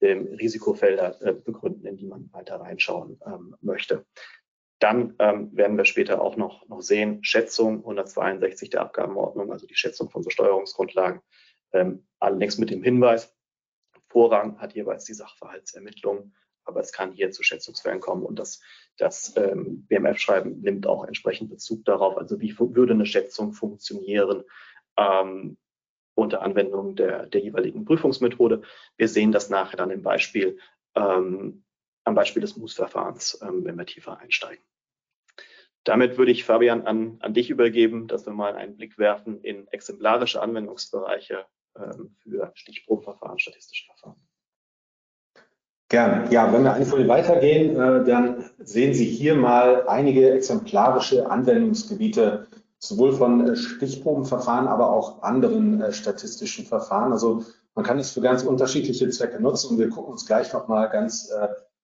[0.00, 4.06] ähm, Risikofelder äh, begründen, in die man weiter reinschauen ähm, möchte.
[4.78, 9.76] Dann ähm, werden wir später auch noch, noch sehen, Schätzung 162 der Abgabenordnung, also die
[9.76, 11.20] Schätzung von Besteuerungsgrundlagen,
[11.72, 13.34] ähm, allerdings mit dem Hinweis,
[14.08, 16.32] Vorrang hat jeweils die Sachverhaltsermittlung,
[16.64, 18.60] aber es kann hier zu Schätzungsfällen kommen und das,
[18.96, 24.44] das ähm, BMF-Schreiben nimmt auch entsprechend Bezug darauf, also wie würde eine Schätzung funktionieren,
[24.96, 25.56] ähm,
[26.14, 28.62] unter Anwendung der, der jeweiligen Prüfungsmethode.
[28.96, 30.58] Wir sehen das nachher dann im Beispiel,
[30.94, 31.64] ähm,
[32.04, 34.64] am Beispiel des MUS-Verfahrens, ähm, wenn wir tiefer einsteigen.
[35.82, 39.68] Damit würde ich, Fabian, an, an dich übergeben, dass wir mal einen Blick werfen in
[39.68, 41.46] exemplarische Anwendungsbereiche
[41.76, 44.16] ähm, für Stichprobenverfahren, statistische Verfahren.
[45.94, 46.28] Gerne.
[46.32, 52.48] Ja, wenn wir eine Folie weitergehen, äh, dann sehen Sie hier mal einige exemplarische Anwendungsgebiete,
[52.80, 57.12] sowohl von äh, Stichprobenverfahren, aber auch anderen äh, statistischen Verfahren.
[57.12, 57.44] Also
[57.76, 61.30] man kann es für ganz unterschiedliche Zwecke nutzen und wir gucken uns gleich nochmal ganz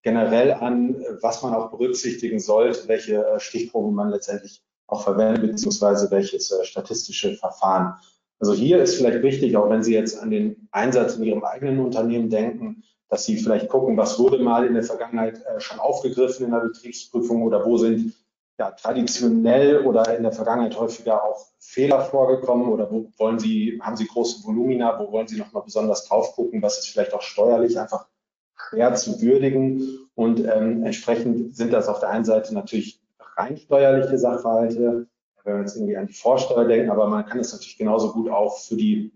[0.03, 6.53] generell an, was man auch berücksichtigen sollte, welche Stichproben man letztendlich auch verwendet, beziehungsweise welches
[6.63, 7.95] statistische Verfahren.
[8.41, 11.81] Also hier ist vielleicht wichtig, auch wenn Sie jetzt an den Einsatz in Ihrem eigenen
[11.81, 16.47] Unternehmen denken, dass Sie vielleicht gucken, was wurde mal in der Vergangenheit äh, schon aufgegriffen
[16.47, 18.15] in der Betriebsprüfung oder wo sind
[18.57, 23.97] ja, traditionell oder in der Vergangenheit häufiger auch Fehler vorgekommen oder wo wollen Sie, haben
[23.97, 27.81] Sie große Volumina, wo wollen Sie nochmal besonders drauf gucken, was ist vielleicht auch steuerlich
[27.81, 28.07] einfach
[28.55, 30.11] schwer zu würdigen.
[30.15, 33.01] Und ähm, entsprechend sind das auf der einen Seite natürlich
[33.37, 35.07] rein steuerliche Sachverhalte,
[35.45, 38.31] wenn wir jetzt irgendwie an die Vorsteuer denken, aber man kann es natürlich genauso gut
[38.31, 39.11] auch für die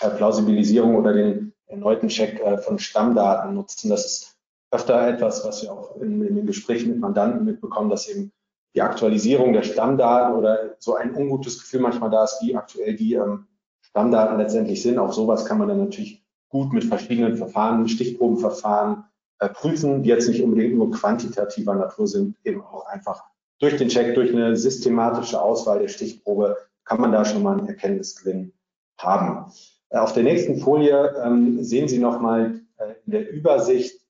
[0.00, 3.90] äh, Plausibilisierung oder den erneuten Check äh, von Stammdaten nutzen.
[3.90, 4.36] Das ist
[4.70, 8.32] öfter etwas, was wir auch in, in, den Gesprächen mit Mandanten mitbekommen, dass eben
[8.74, 13.14] die Aktualisierung der Stammdaten oder so ein ungutes Gefühl manchmal da ist, wie aktuell die
[13.14, 13.46] ähm,
[13.80, 14.98] Stammdaten letztendlich sind.
[14.98, 19.04] Auch sowas kann man dann natürlich gut mit verschiedenen Verfahren, Stichprobenverfahren
[19.38, 23.24] äh, prüfen, die jetzt nicht unbedingt nur quantitativer Natur sind, eben auch einfach
[23.58, 27.68] durch den Check, durch eine systematische Auswahl der Stichprobe kann man da schon mal einen
[27.68, 28.52] Erkenntnisgewinn
[28.98, 29.52] haben.
[29.90, 34.00] Äh, auf der nächsten Folie ähm, sehen Sie nochmal äh, in der Übersicht,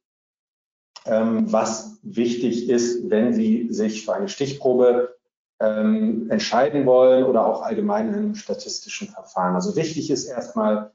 [1.07, 5.17] ähm, was wichtig ist, wenn Sie sich für eine Stichprobe
[5.61, 9.55] ähm, entscheiden wollen oder auch allgemein in einem statistischen Verfahren.
[9.55, 10.93] Also wichtig ist erstmal,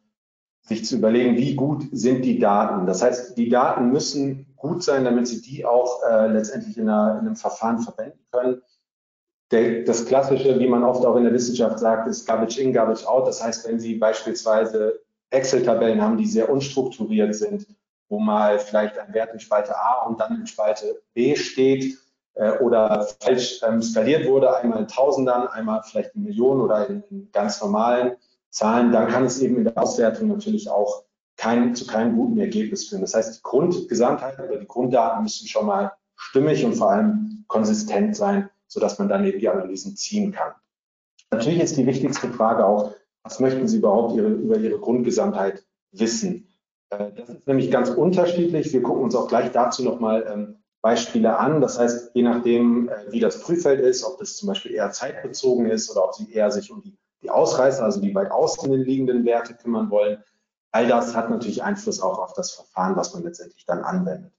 [0.66, 2.86] sich zu überlegen, wie gut sind die Daten.
[2.86, 7.20] Das heißt, die Daten müssen gut sein, damit Sie die auch äh, letztendlich in, einer,
[7.20, 8.62] in, einem Verfahren verwenden können.
[9.54, 13.06] Der, das Klassische, wie man oft auch in der Wissenschaft sagt, ist Garbage in, Garbage
[13.06, 13.28] out.
[13.28, 17.68] Das heißt, wenn Sie beispielsweise Excel-Tabellen haben, die sehr unstrukturiert sind,
[18.10, 22.00] wo mal vielleicht ein Wert in Spalte A und dann in Spalte B steht
[22.34, 27.04] äh, oder falsch ähm, skaliert wurde, einmal in Tausendern, einmal vielleicht in Millionen oder in,
[27.12, 28.14] in ganz normalen
[28.50, 31.04] Zahlen, dann kann es eben in der Auswertung natürlich auch
[31.38, 33.02] kein, zu keinem guten Ergebnis führen.
[33.02, 38.16] Das heißt, die Grundgesamtheit oder die Grunddaten müssen schon mal stimmig und vor allem konsistent
[38.16, 40.54] sein, sodass man dann eben die Analysen ziehen kann.
[41.32, 46.48] Natürlich ist die wichtigste Frage auch, was möchten Sie überhaupt ihre, über Ihre Grundgesamtheit wissen?
[46.90, 48.74] Äh, das ist nämlich ganz unterschiedlich.
[48.74, 51.62] Wir gucken uns auch gleich dazu nochmal ähm, Beispiele an.
[51.62, 55.68] Das heißt, je nachdem, äh, wie das Prüffeld ist, ob das zum Beispiel eher zeitbezogen
[55.68, 59.24] ist oder ob Sie eher sich um die, die Ausreißer, also die weit außen liegenden
[59.26, 60.22] Werte kümmern wollen,
[60.74, 64.34] All das hat natürlich Einfluss auch auf das Verfahren, was man letztendlich dann anwendet.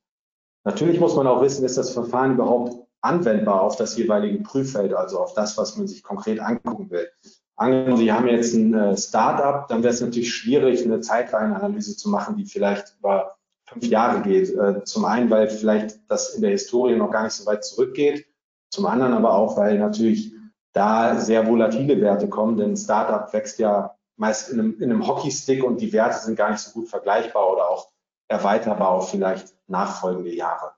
[0.64, 5.20] Natürlich muss man auch wissen, ist das Verfahren überhaupt anwendbar auf das jeweilige Prüffeld, also
[5.20, 7.08] auf das, was man sich konkret angucken will.
[7.56, 12.08] Angenommen, Sie haben jetzt ein äh, Startup, dann wäre es natürlich schwierig, eine Zeitreihenanalyse zu
[12.08, 13.36] machen, die vielleicht über
[13.66, 14.50] fünf Jahre geht.
[14.50, 18.26] Äh, zum einen, weil vielleicht das in der Historie noch gar nicht so weit zurückgeht.
[18.70, 20.32] Zum anderen aber auch, weil natürlich
[20.72, 25.62] da sehr volatile Werte kommen, denn Startup wächst ja meist in einem, in einem Hockeystick
[25.62, 27.90] und die Werte sind gar nicht so gut vergleichbar oder auch
[28.28, 30.72] erweiterbar auf vielleicht nachfolgende Jahre.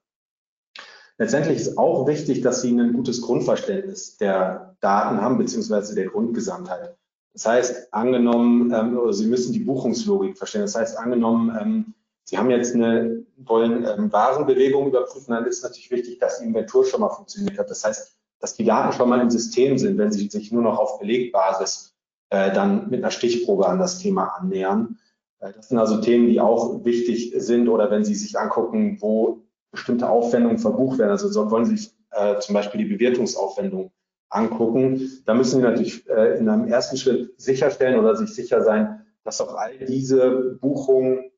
[1.18, 6.94] Letztendlich ist auch wichtig, dass Sie ein gutes Grundverständnis der Daten haben, beziehungsweise der Grundgesamtheit.
[7.32, 10.62] Das heißt, angenommen, ähm, Sie müssen die Buchungslogik verstehen.
[10.62, 15.90] Das heißt, angenommen, ähm, Sie haben jetzt eine, wollen ähm, Warenbewegung überprüfen, dann ist natürlich
[15.90, 17.70] wichtig, dass die Inventur schon mal funktioniert hat.
[17.70, 20.78] Das heißt, dass die Daten schon mal im System sind, wenn Sie sich nur noch
[20.78, 21.94] auf Belegbasis
[22.30, 24.98] äh, dann mit einer Stichprobe an das Thema annähern.
[25.40, 29.45] Äh, das sind also Themen, die auch wichtig sind oder wenn Sie sich angucken, wo
[29.76, 31.10] bestimmte Aufwendungen verbucht werden.
[31.10, 33.92] Also so, wollen Sie sich äh, zum Beispiel die Bewertungsaufwendung
[34.28, 35.22] angucken.
[35.24, 39.40] Da müssen Sie natürlich äh, in einem ersten Schritt sicherstellen oder sich sicher sein, dass
[39.40, 41.30] auch all diese Buchungen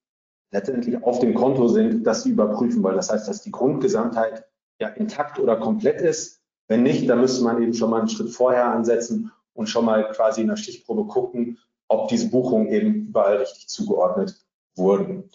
[0.51, 2.97] letztendlich auf dem Konto sind, dass Sie überprüfen wollen.
[2.97, 4.45] Das heißt, dass die Grundgesamtheit
[4.81, 6.41] ja intakt oder komplett ist.
[6.69, 10.11] Wenn nicht, dann müsste man eben schon mal einen Schritt vorher ansetzen und schon mal
[10.13, 14.37] quasi in der Stichprobe gucken, ob diese Buchungen eben überall richtig zugeordnet
[14.77, 15.31] wurden.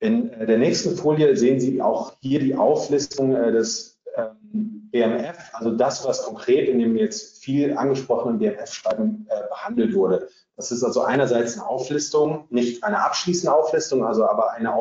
[0.00, 5.36] In äh, der nächsten Folie sehen Sie auch hier die Auflistung äh, des ähm, BMF,
[5.52, 10.28] also das, was konkret in dem jetzt viel angesprochenen BMF-Schreiben äh, behandelt wurde.
[10.56, 14.74] Das ist also einerseits eine Auflistung, nicht eine abschließende Auflistung, also aber eine,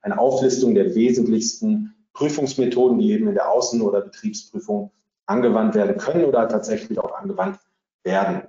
[0.00, 4.90] eine Auflistung der wesentlichsten Prüfungsmethoden, die eben in der Außen- oder Betriebsprüfung
[5.26, 7.58] angewandt werden können oder tatsächlich auch angewandt
[8.02, 8.42] werden.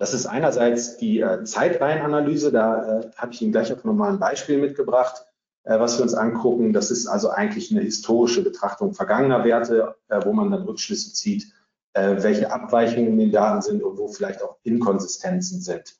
[0.00, 4.18] Das ist einerseits die äh, Zeitreihenanalyse, da äh, habe ich Ihnen gleich auch nochmal ein
[4.18, 5.26] Beispiel mitgebracht,
[5.64, 6.72] äh, was wir uns angucken.
[6.72, 11.52] Das ist also eigentlich eine historische Betrachtung vergangener Werte, äh, wo man dann Rückschlüsse zieht,
[11.92, 15.98] äh, welche Abweichungen in den Daten sind und wo vielleicht auch Inkonsistenzen sind.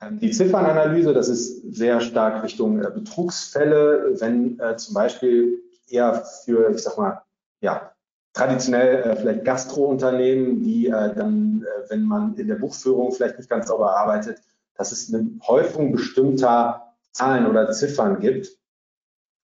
[0.00, 6.70] Ähm, die Ziffernanalyse, das ist sehr stark Richtung äh, Betrugsfälle, wenn zum Beispiel eher für,
[6.70, 7.22] ich sag mal,
[7.60, 7.90] ja,
[8.36, 13.48] traditionell äh, vielleicht Gastrounternehmen, die äh, dann, äh, wenn man in der Buchführung vielleicht nicht
[13.48, 14.42] ganz sauber arbeitet,
[14.74, 18.58] dass es eine Häufung bestimmter Zahlen oder Ziffern gibt,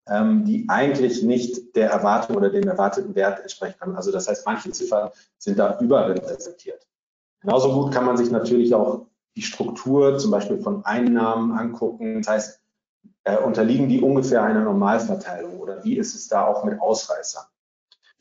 [0.06, 3.96] ähm, die eigentlich nicht der Erwartung oder dem erwarteten Wert entsprechen können.
[3.96, 6.86] Also das heißt, manche Ziffern sind da überrepräsentiert.
[7.40, 12.18] Genauso gut kann man sich natürlich auch die Struktur zum Beispiel von Einnahmen angucken.
[12.18, 12.60] Das heißt,
[13.24, 17.44] äh, unterliegen die ungefähr einer Normalverteilung oder wie ist es da auch mit Ausreißern?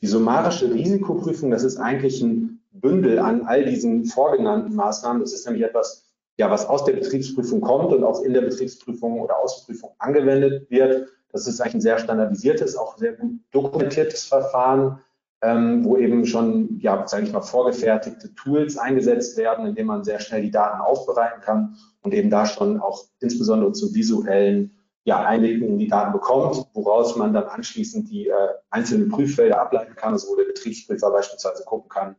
[0.02, 5.22] Die summarische Risikoprüfung, das ist eigentlich ein Bündel an all diesen vorgenannten Maßnahmen.
[5.22, 9.20] Das ist nämlich etwas, ja, was aus der Betriebsprüfung kommt und auch in der Betriebsprüfung
[9.20, 11.08] oder Außenprüfung angewendet wird.
[11.30, 14.98] Das ist eigentlich ein sehr standardisiertes, auch sehr gut dokumentiertes Verfahren,
[15.40, 20.18] ähm, wo eben schon, ja, sage ich mal, vorgefertigte Tools eingesetzt werden, indem man sehr
[20.18, 24.72] schnell die Daten aufbereiten kann und eben da schon auch insbesondere zu visuellen
[25.04, 28.34] ja, Einblicken in die Daten bekommt, woraus man dann anschließend die äh,
[28.70, 32.16] einzelnen Prüffelder ableiten kann, also wo der Betriebsprüfer beispielsweise gucken kann.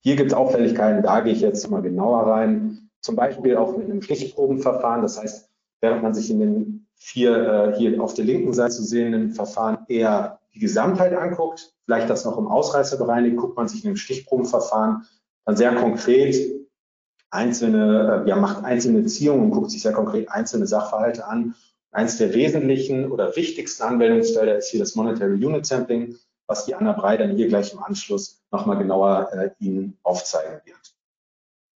[0.00, 2.90] Hier gibt es Auffälligkeiten, da gehe ich jetzt mal genauer rein.
[3.00, 5.02] Zum Beispiel auch mit einem Stichprobenverfahren.
[5.02, 5.48] Das heißt,
[5.80, 9.78] während man sich in den vier äh, hier auf der linken Seite zu sehenden Verfahren
[9.88, 13.96] eher die Gesamtheit anguckt, vielleicht das noch im Ausreißer bereinigt, guckt man sich in dem
[13.96, 15.04] Stichprobenverfahren
[15.44, 16.36] dann sehr konkret
[17.30, 21.54] einzelne, äh, ja, macht einzelne Ziehungen guckt sich sehr konkret einzelne Sachverhalte an
[21.92, 26.92] Eins der wesentlichen oder wichtigsten Anwendungsfelder ist hier das Monetary Unit Sampling, was die Anna
[26.92, 30.94] Brei dann hier gleich im Anschluss nochmal genauer äh, Ihnen aufzeigen wird.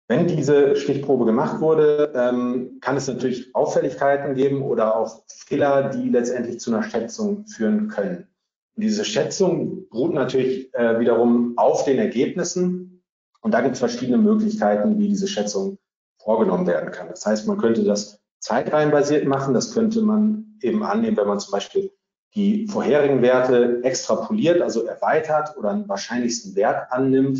[0.08, 6.10] Wenn diese Stichprobe gemacht wurde, ähm, kann es natürlich Auffälligkeiten geben oder auch Fehler, die
[6.10, 8.28] letztendlich zu einer Schätzung führen können.
[8.76, 13.04] Und diese Schätzung beruht natürlich äh, wiederum auf den Ergebnissen.
[13.41, 15.80] Und da gibt es verschiedene Möglichkeiten, wie diese Schätzung
[16.17, 17.08] vorgenommen werden kann.
[17.10, 19.53] Das heißt, man könnte das zeitreihenbasiert machen.
[19.53, 21.91] Das könnte man eben annehmen, wenn man zum Beispiel
[22.36, 27.39] die vorherigen Werte extrapoliert, also erweitert oder einen wahrscheinlichsten Wert annimmt.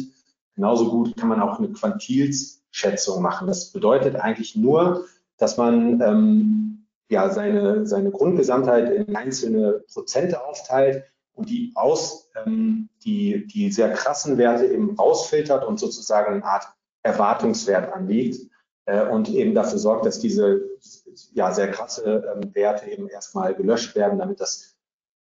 [0.56, 3.48] Genauso gut kann man auch eine Quantilsschätzung machen.
[3.48, 5.06] Das bedeutet eigentlich nur,
[5.38, 12.88] dass man ähm, ja, seine, seine Grundgesamtheit in einzelne Prozente aufteilt und die aus ähm,
[13.04, 16.68] die, die sehr krassen Werte eben rausfiltert und sozusagen eine Art
[17.02, 18.53] Erwartungswert anlegt
[18.86, 20.62] äh, und eben dafür sorgt, dass diese
[21.34, 24.76] ja, sehr krasse ähm, Werte eben erstmal gelöscht werden, damit das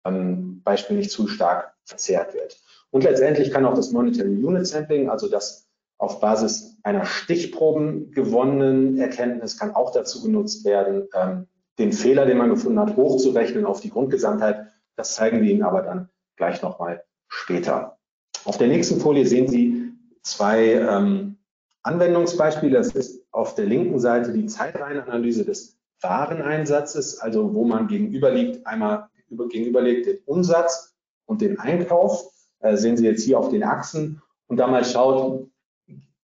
[0.06, 2.58] ähm, Beispiel nicht zu stark verzerrt wird.
[2.92, 9.00] Und letztendlich kann auch das Monetary Unit Sampling, also das auf Basis einer Stichproben gewonnenen
[9.00, 11.48] Erkenntnis, kann auch dazu genutzt werden, ähm,
[11.80, 14.68] den Fehler, den man gefunden hat, hochzurechnen auf die Grundgesamtheit.
[14.96, 17.98] Das zeigen wir Ihnen aber dann gleich nochmal später.
[18.46, 21.38] Auf der nächsten Folie sehen Sie zwei ähm,
[21.82, 22.78] Anwendungsbeispiele.
[22.78, 29.10] Das ist auf der linken Seite die Zeitreihenanalyse des Wareneinsatzes, also wo man gegenüberliegt, einmal
[29.30, 32.32] gegenüberlegt den Umsatz und den Einkauf.
[32.60, 35.50] Äh, sehen Sie jetzt hier auf den Achsen und da mal schaut,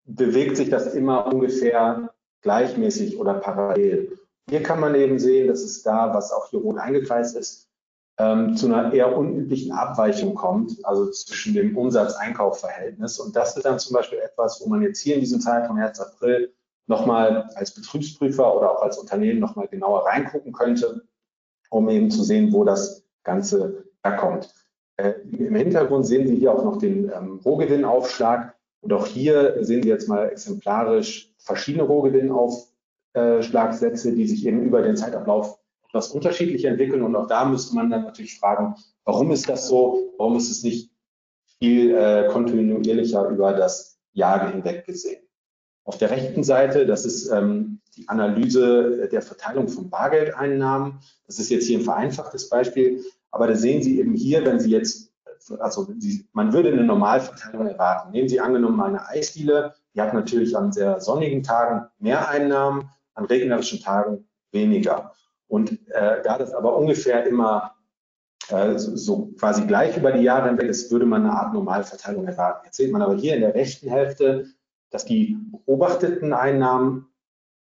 [0.04, 2.10] bewegt sich das immer ungefähr
[2.42, 4.18] gleichmäßig oder parallel.
[4.48, 7.68] Hier kann man eben sehen, dass es da, was auch hier rot eingekreist ist,
[8.18, 13.18] ähm, zu einer eher unüblichen Abweichung kommt, also zwischen dem Umsatz-Einkauf-Verhältnis.
[13.18, 16.00] Und das ist dann zum Beispiel etwas, wo man jetzt hier in diesem Zeitraum März,
[16.00, 16.52] April
[16.88, 21.06] nochmal als Betriebsprüfer oder auch als Unternehmen nochmal genauer reingucken könnte,
[21.70, 24.52] um eben zu sehen, wo das Ganze herkommt.
[24.96, 28.56] Äh, Im Hintergrund sehen Sie hier auch noch den ähm, Rohgewinnaufschlag.
[28.80, 34.96] Und auch hier sehen Sie jetzt mal exemplarisch verschiedene Rohgewinnaufschlagsätze, die sich eben über den
[34.96, 37.02] Zeitablauf etwas unterschiedlich entwickeln.
[37.02, 40.14] Und auch da müsste man dann natürlich fragen, warum ist das so?
[40.16, 40.90] Warum ist es nicht
[41.58, 45.27] viel äh, kontinuierlicher über das Jahr hinweg gesehen?
[45.88, 50.98] Auf der rechten Seite, das ist ähm, die Analyse der Verteilung von Bargeldeinnahmen.
[51.26, 54.68] Das ist jetzt hier ein vereinfachtes Beispiel, aber da sehen Sie eben hier, wenn Sie
[54.68, 55.10] jetzt,
[55.58, 58.10] also Sie, man würde eine Normalverteilung erwarten.
[58.10, 63.24] Nehmen Sie angenommen eine Eisdiele, die hat natürlich an sehr sonnigen Tagen mehr Einnahmen, an
[63.24, 65.14] regnerischen Tagen weniger.
[65.46, 67.76] Und äh, da das aber ungefähr immer
[68.50, 72.66] äh, so, quasi gleich über die Jahre hinweg ist, würde man eine Art Normalverteilung erwarten.
[72.66, 74.48] Jetzt sieht man aber hier in der rechten Hälfte,
[74.90, 77.08] dass die beobachteten Einnahmen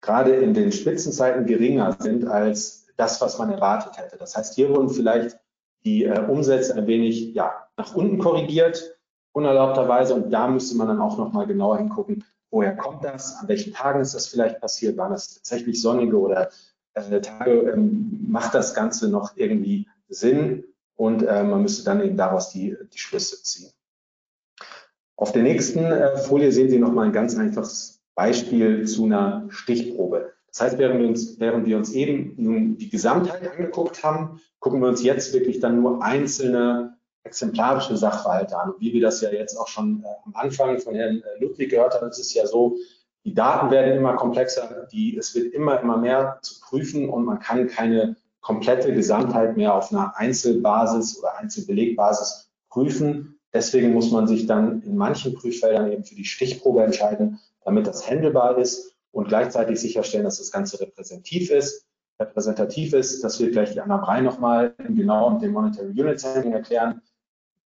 [0.00, 4.16] gerade in den Spitzenzeiten geringer sind als das, was man erwartet hätte.
[4.16, 5.38] Das heißt, hier wurden vielleicht
[5.84, 8.98] die äh, Umsätze ein wenig ja, nach unten korrigiert,
[9.32, 10.14] unerlaubterweise.
[10.14, 14.00] Und da müsste man dann auch nochmal genauer hingucken, woher kommt das, an welchen Tagen
[14.00, 16.50] ist das vielleicht passiert, waren das tatsächlich sonnige oder
[16.94, 20.64] äh, Tage, ähm, macht das Ganze noch irgendwie Sinn
[20.96, 23.70] und äh, man müsste dann eben daraus die, die Schlüsse ziehen.
[25.20, 30.32] Auf der nächsten äh, Folie sehen Sie nochmal ein ganz einfaches Beispiel zu einer Stichprobe.
[30.48, 34.80] Das heißt, während wir, uns, während wir uns eben nun die Gesamtheit angeguckt haben, gucken
[34.80, 38.70] wir uns jetzt wirklich dann nur einzelne exemplarische Sachverhalte an.
[38.70, 41.70] Und wie wir das ja jetzt auch schon äh, am Anfang von Herrn äh, Ludwig
[41.70, 42.78] gehört haben, ist es ja so,
[43.26, 47.40] die Daten werden immer komplexer, die, es wird immer, immer mehr zu prüfen und man
[47.40, 53.39] kann keine komplette Gesamtheit mehr auf einer Einzelbasis oder Einzelbelegbasis prüfen.
[53.52, 58.08] Deswegen muss man sich dann in manchen Prüffeldern eben für die Stichprobe entscheiden, damit das
[58.08, 61.86] handelbar ist und gleichzeitig sicherstellen, dass das Ganze repräsentativ ist.
[62.20, 66.52] Repräsentativ ist, das wird gleich die Anna Brei nochmal genau mit dem Monetary Unit Setting
[66.52, 67.00] erklären.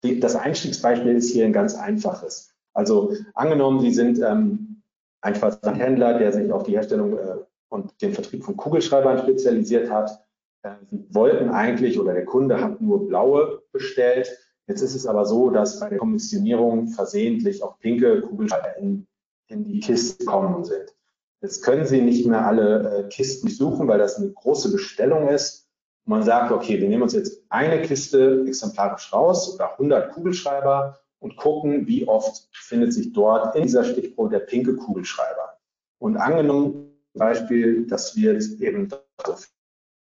[0.02, 2.54] Das Einstiegsbeispiel ist hier ein ganz einfaches.
[2.72, 4.82] Also angenommen, Sie sind ähm,
[5.20, 7.36] ein Versandhändler, der sich auf die Herstellung äh,
[7.68, 10.24] und den Vertrieb von Kugelschreibern spezialisiert hat.
[10.62, 14.30] Äh, Sie wollten eigentlich oder der Kunde hat nur blaue bestellt.
[14.68, 19.06] Jetzt ist es aber so, dass bei der Kommissionierung versehentlich auch pinke Kugelschreiber in,
[19.48, 20.94] in die Kiste gekommen sind.
[21.40, 25.68] Jetzt können Sie nicht mehr alle äh, Kisten suchen, weil das eine große Bestellung ist
[26.08, 31.36] man sagt, okay, wir nehmen uns jetzt eine Kiste exemplarisch raus oder 100 Kugelschreiber und
[31.36, 35.58] gucken, wie oft findet sich dort in dieser Stichprobe der pinke Kugelschreiber.
[35.98, 38.88] Und angenommen, Beispiel, das wird eben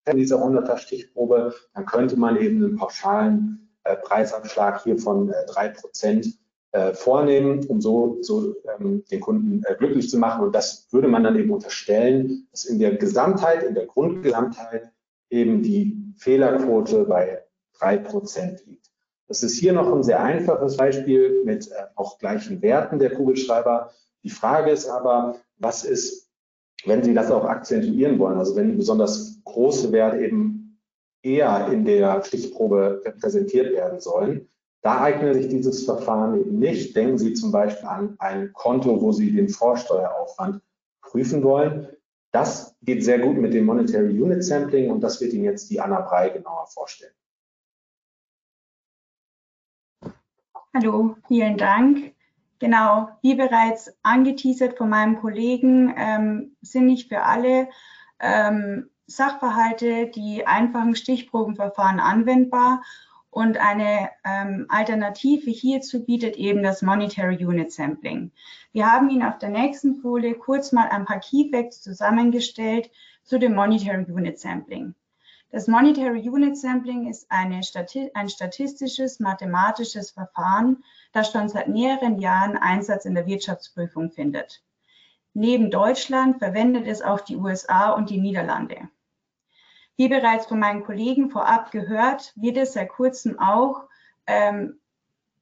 [0.07, 3.64] in dieser 100er Stichprobe, dann könnte man eben einen pauschalen
[3.97, 6.35] Preisabschlag hier von äh, 3%
[6.73, 10.45] äh, vornehmen, um so, so ähm, den Kunden äh, glücklich zu machen.
[10.45, 14.91] Und das würde man dann eben unterstellen, dass in der Gesamtheit, in der Grundgesamtheit
[15.31, 17.43] eben die Fehlerquote bei
[17.79, 18.91] drei Prozent liegt.
[19.29, 23.91] Das ist hier noch ein sehr einfaches Beispiel mit äh, auch gleichen Werten der Kugelschreiber.
[24.23, 26.31] Die Frage ist aber, was ist,
[26.87, 30.64] wenn Sie das auch akzentuieren wollen, also wenn besonders große Werte eben
[31.25, 34.49] eher in der Stichprobe repräsentiert werden sollen,
[34.83, 36.95] da eignet sich dieses Verfahren eben nicht.
[36.95, 40.61] Denken Sie zum Beispiel an ein Konto, wo Sie den Vorsteueraufwand
[41.01, 41.89] prüfen wollen.
[42.33, 45.81] Das geht sehr gut mit dem Monetary Unit Sampling und das wird Ihnen jetzt die
[45.81, 47.15] Anna Brei genauer vorstellen.
[50.75, 52.13] Hallo, vielen Dank.
[52.59, 57.69] Genau, wie bereits angeteasert von meinem Kollegen, ähm, sind nicht für alle
[58.21, 62.83] ähm, Sachverhalte die einfachen Stichprobenverfahren anwendbar
[63.31, 68.31] und eine ähm, Alternative hierzu bietet eben das Monetary Unit Sampling.
[68.73, 72.91] Wir haben Ihnen auf der nächsten Folie kurz mal ein paar Key Facts zusammengestellt
[73.25, 74.95] zu dem Monetary Unit Sampling.
[75.51, 77.29] Das Monetary Unit Sampling ist
[77.63, 80.83] Stati ein statistisches, mathematisches Verfahren,
[81.13, 84.63] das schon seit mehreren Jahren Einsatz in der Wirtschaftsprüfung findet.
[85.33, 88.89] Neben Deutschland verwendet es auch die USA und die Niederlande.
[89.97, 93.85] Wie bereits von meinen Kollegen vorab gehört, wird es seit kurzem auch
[94.27, 94.81] ähm,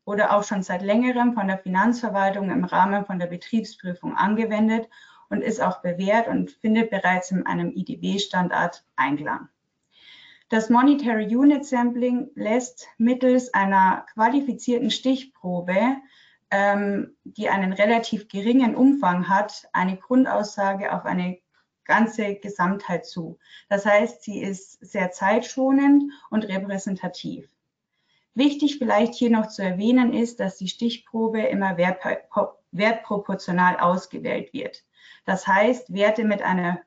[0.05, 4.89] oder auch schon seit längerem von der Finanzverwaltung im Rahmen von der Betriebsprüfung angewendet
[5.31, 9.49] und ist auch bewährt und findet bereits in einem IDB-Standard Einklang.
[10.51, 15.97] Das Monetary Unit Sampling lässt mittels einer qualifizierten Stichprobe,
[16.51, 21.39] ähm, die einen relativ geringen Umfang hat, eine Grundaussage auf eine
[21.85, 23.39] ganze Gesamtheit zu.
[23.69, 27.49] Das heißt, sie ist sehr zeitschonend und repräsentativ.
[28.35, 34.85] Wichtig vielleicht hier noch zu erwähnen ist, dass die Stichprobe immer wertproportional ausgewählt wird.
[35.27, 36.81] Das heißt, Werte mit, einer,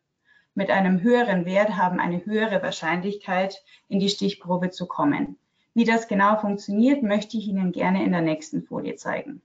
[0.56, 5.38] mit einem höheren Wert haben eine höhere Wahrscheinlichkeit, in die Stichprobe zu kommen.
[5.76, 9.44] Wie das genau funktioniert, möchte ich Ihnen gerne in der nächsten Folie zeigen.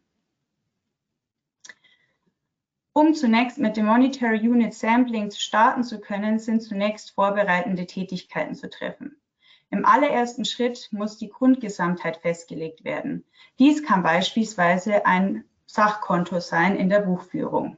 [2.92, 8.68] Um zunächst mit dem Monetary Unit Sampling starten zu können, sind zunächst vorbereitende Tätigkeiten zu
[8.68, 9.16] treffen.
[9.70, 13.24] Im allerersten Schritt muss die Grundgesamtheit festgelegt werden.
[13.60, 17.76] Dies kann beispielsweise ein Sachkonto sein in der Buchführung.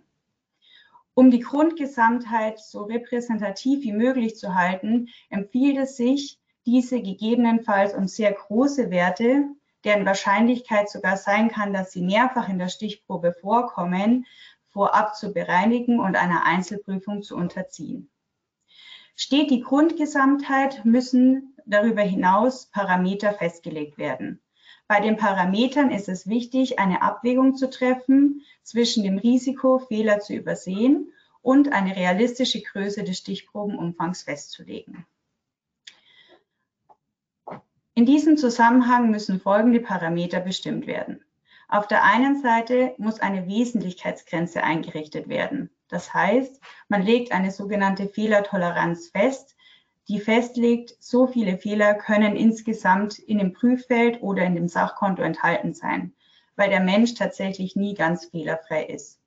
[1.13, 8.09] Um die Grundgesamtheit so repräsentativ wie möglich zu halten, empfiehlt es sich, diese gegebenenfalls um
[8.09, 9.45] sehr große Werte,
[9.85, 14.27] deren Wahrscheinlichkeit sogar sein kann, dass sie mehrfach in der Stichprobe vorkommen,
[14.73, 18.11] vorab zu bereinigen und einer Einzelprüfung zu unterziehen.
[19.15, 24.41] Steht die Grundgesamtheit, müssen darüber hinaus Parameter festgelegt werden.
[24.89, 30.35] Bei den Parametern ist es wichtig, eine Abwägung zu treffen zwischen dem Risiko, Fehler zu
[30.35, 35.07] übersehen und eine realistische Größe des Stichprobenumfangs festzulegen.
[37.95, 41.23] In diesem Zusammenhang müssen folgende Parameter bestimmt werden.
[41.73, 45.71] Auf der einen Seite muss eine Wesentlichkeitsgrenze eingerichtet werden.
[45.89, 49.57] Das heißt, man legt eine sogenannte Fehlertoleranz fest,
[50.07, 55.73] die festlegt, so viele Fehler können insgesamt in dem Prüffeld oder in dem Sachkonto enthalten
[55.73, 56.13] sein,
[56.57, 59.19] weil der Mensch tatsächlich nie ganz fehlerfrei ist.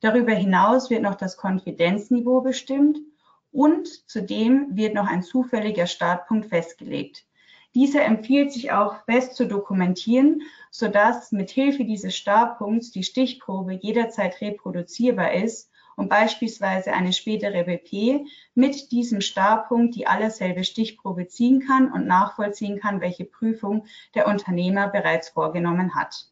[0.00, 2.98] Darüber hinaus wird noch das Konfidenzniveau bestimmt
[3.52, 7.24] und zudem wird noch ein zufälliger Startpunkt festgelegt.
[7.76, 14.40] Dieser empfiehlt sich auch fest zu dokumentieren, sodass mit Hilfe dieses Startpunkts die Stichprobe jederzeit
[14.40, 18.24] reproduzierbar ist und beispielsweise eine spätere BP
[18.54, 24.88] mit diesem Startpunkt die allerselbe Stichprobe ziehen kann und nachvollziehen kann, welche Prüfung der Unternehmer
[24.88, 26.30] bereits vorgenommen hat.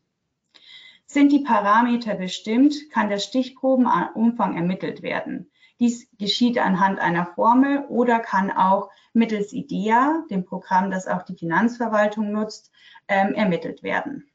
[1.05, 5.51] Sind die Parameter bestimmt, kann der Stichprobenumfang ermittelt werden.
[5.81, 11.37] Dies geschieht anhand einer Formel oder kann auch mittels IDEA, dem Programm, das auch die
[11.37, 12.71] Finanzverwaltung nutzt,
[13.09, 14.31] ähm, ermittelt werden.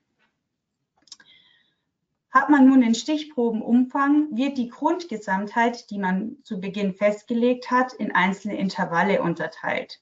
[2.32, 8.14] Hat man nun den Stichprobenumfang, wird die Grundgesamtheit, die man zu Beginn festgelegt hat, in
[8.14, 10.00] einzelne Intervalle unterteilt.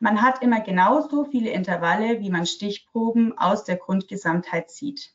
[0.00, 5.14] Man hat immer genauso viele Intervalle, wie man Stichproben aus der Grundgesamtheit zieht.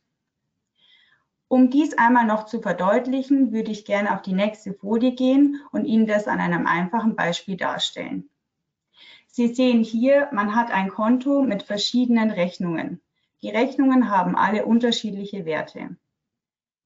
[1.53, 5.85] Um dies einmal noch zu verdeutlichen, würde ich gerne auf die nächste Folie gehen und
[5.85, 8.27] Ihnen das an einem einfachen Beispiel darstellen.
[9.27, 13.01] Sie sehen hier, man hat ein Konto mit verschiedenen Rechnungen.
[13.43, 15.95] Die Rechnungen haben alle unterschiedliche Werte.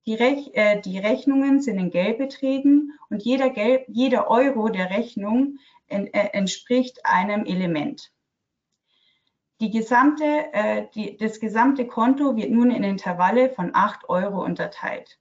[0.05, 5.59] Die, Rech äh, die Rechnungen sind in Geldbeträgen und jeder, Gel jeder Euro der Rechnung
[5.87, 8.11] en äh, entspricht einem Element.
[9.59, 15.19] Die gesamte, äh, die, das gesamte Konto wird nun in Intervalle von 8 Euro unterteilt.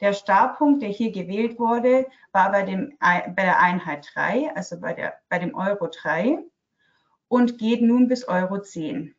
[0.00, 4.94] Der Startpunkt, der hier gewählt wurde, war bei, dem, bei der Einheit 3, also bei,
[4.94, 6.38] der, bei dem Euro 3
[7.28, 9.14] und geht nun bis Euro 10.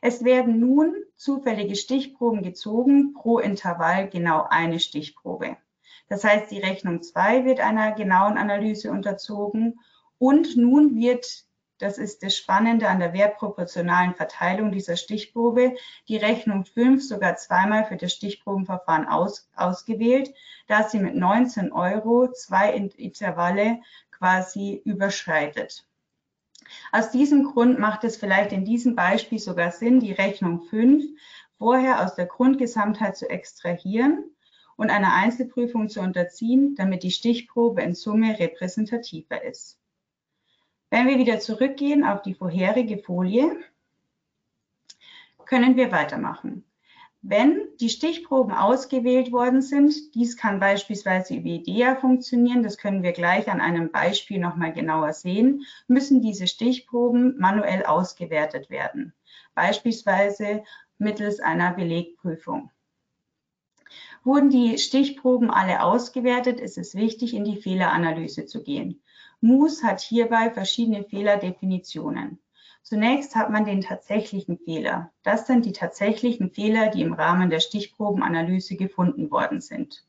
[0.00, 5.56] Es werden nun zufällige Stichproben gezogen, pro Intervall genau eine Stichprobe.
[6.08, 9.80] Das heißt, die Rechnung 2 wird einer genauen Analyse unterzogen
[10.18, 11.45] und nun wird,
[11.78, 15.74] das ist das Spannende an der wertproportionalen Verteilung dieser Stichprobe,
[16.08, 20.32] die Rechnung 5 sogar zweimal für das Stichprobenverfahren aus, ausgewählt,
[20.66, 25.86] da sie mit 19 Euro zwei Intervalle quasi überschreitet.
[26.92, 31.04] Aus diesem Grund macht es vielleicht in diesem Beispiel sogar Sinn, die Rechnung 5
[31.58, 34.24] vorher aus der Grundgesamtheit zu extrahieren
[34.76, 39.78] und einer Einzelprüfung zu unterziehen, damit die Stichprobe in Summe repräsentativer ist.
[40.90, 43.56] Wenn wir wieder zurückgehen auf die vorherige Folie,
[45.44, 46.64] können wir weitermachen.
[47.22, 53.10] Wenn die Stichproben ausgewählt worden sind, dies kann beispielsweise über IDEA funktionieren, das können wir
[53.12, 59.12] gleich an einem Beispiel nochmal genauer sehen, müssen diese Stichproben manuell ausgewertet werden,
[59.56, 60.62] beispielsweise
[60.98, 62.70] mittels einer Belegprüfung.
[64.22, 69.02] Wurden die Stichproben alle ausgewertet, ist es wichtig, in die Fehleranalyse zu gehen.
[69.40, 72.38] MOOS hat hierbei verschiedene Fehlerdefinitionen.
[72.82, 75.10] Zunächst hat man den tatsächlichen Fehler.
[75.22, 80.04] Das sind die tatsächlichen Fehler, die im Rahmen der Stichprobenanalyse gefunden worden sind.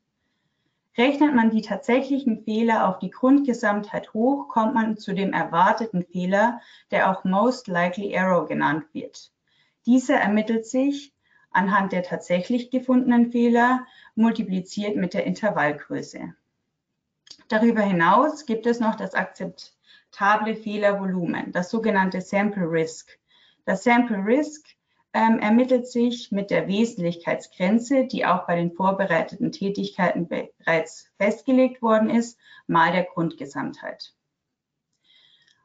[0.97, 6.59] Rechnet man die tatsächlichen Fehler auf die Grundgesamtheit hoch, kommt man zu dem erwarteten Fehler,
[6.89, 9.31] der auch Most Likely Error genannt wird.
[9.85, 11.13] Dieser ermittelt sich
[11.51, 16.33] anhand der tatsächlich gefundenen Fehler multipliziert mit der Intervallgröße.
[17.47, 19.77] Darüber hinaus gibt es noch das Akzept
[20.17, 23.19] akzeptable Fehlervolumen, das sogenannte Sample Risk.
[23.65, 24.65] Das Sample Risk
[25.13, 32.09] ähm, ermittelt sich mit der Wesentlichkeitsgrenze, die auch bei den vorbereiteten Tätigkeiten bereits festgelegt worden
[32.09, 34.13] ist, mal der Grundgesamtheit.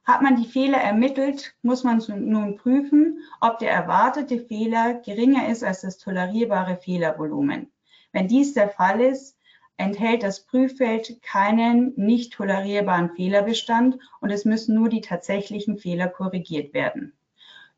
[0.04, 5.62] Hat man die Fehler ermittelt, muss man nun prüfen, ob der erwartete Fehler geringer ist
[5.62, 7.70] als das tolerierbare Fehlervolumen.
[8.10, 9.38] Wenn dies der Fall ist,
[9.76, 16.74] enthält das Prüffeld keinen nicht tolerierbaren Fehlerbestand und es müssen nur die tatsächlichen Fehler korrigiert
[16.74, 17.12] werden.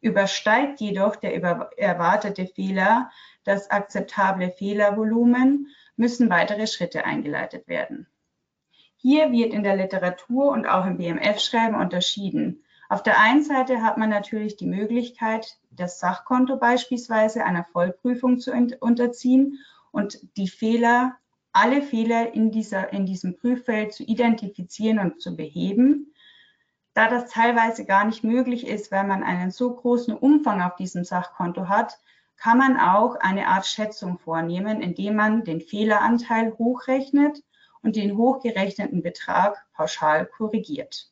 [0.00, 1.34] Übersteigt jedoch der
[1.76, 3.10] erwartete Fehler
[3.44, 8.06] das akzeptable Fehlervolumen, müssen weitere Schritte eingeleitet werden.
[8.96, 12.64] Hier wird in der Literatur und auch im BMF-Schreiben unterschieden.
[12.88, 18.52] Auf der einen Seite hat man natürlich die Möglichkeit, das Sachkonto beispielsweise einer Vollprüfung zu
[18.80, 19.58] unterziehen
[19.90, 21.16] und die Fehler
[21.54, 26.12] alle Fehler in, dieser, in diesem Prüffeld zu identifizieren und zu beheben.
[26.94, 31.04] Da das teilweise gar nicht möglich ist, weil man einen so großen Umfang auf diesem
[31.04, 31.98] Sachkonto hat,
[32.36, 37.42] kann man auch eine Art Schätzung vornehmen, indem man den Fehleranteil hochrechnet
[37.82, 41.10] und den hochgerechneten Betrag pauschal korrigiert.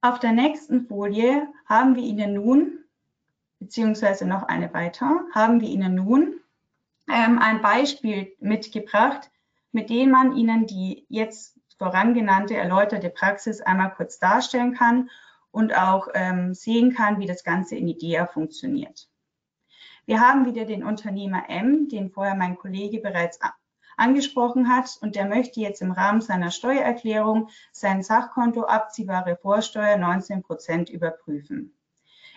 [0.00, 2.84] Auf der nächsten Folie haben wir Ihnen nun
[3.60, 6.40] beziehungsweise noch eine weiter, haben wir Ihnen nun
[7.08, 9.30] ähm, ein Beispiel mitgebracht,
[9.72, 15.10] mit dem man Ihnen die jetzt vorangenannte erläuterte Praxis einmal kurz darstellen kann
[15.50, 19.08] und auch ähm, sehen kann, wie das Ganze in IDEA funktioniert.
[20.06, 23.38] Wir haben wieder den Unternehmer M, den vorher mein Kollege bereits
[23.96, 30.42] angesprochen hat und der möchte jetzt im Rahmen seiner Steuererklärung sein Sachkonto abziehbare Vorsteuer 19
[30.42, 31.74] Prozent überprüfen.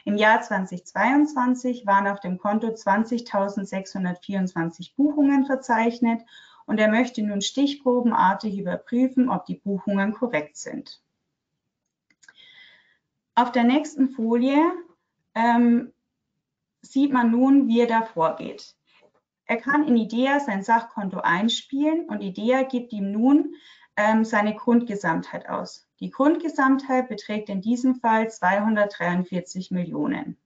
[0.08, 6.22] Im Jahr 2022 waren auf dem Konto 20.624 Buchungen verzeichnet
[6.66, 11.02] und er möchte nun stichprobenartig überprüfen, ob die Buchungen korrekt sind.
[13.36, 14.72] Auf der nächsten Folie
[15.36, 15.92] ähm,
[16.82, 18.78] sieht man nun, wie er da vorgeht.
[19.46, 23.56] Er kann in IDEA sein Sachkonto einspielen und IDEA gibt ihm nun
[23.98, 25.88] ähm, seine Grundgesamtheit aus.
[26.00, 30.38] Die Grundgesamtheit beträgt in diesem Fall 243 Millionen.